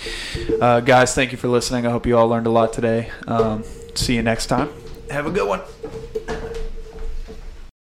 [0.60, 1.86] Uh, guys, thank you for listening.
[1.86, 3.10] I hope you all learned a lot today.
[3.26, 3.64] Um,
[3.94, 4.68] see you next time.
[5.10, 5.60] Have a good one.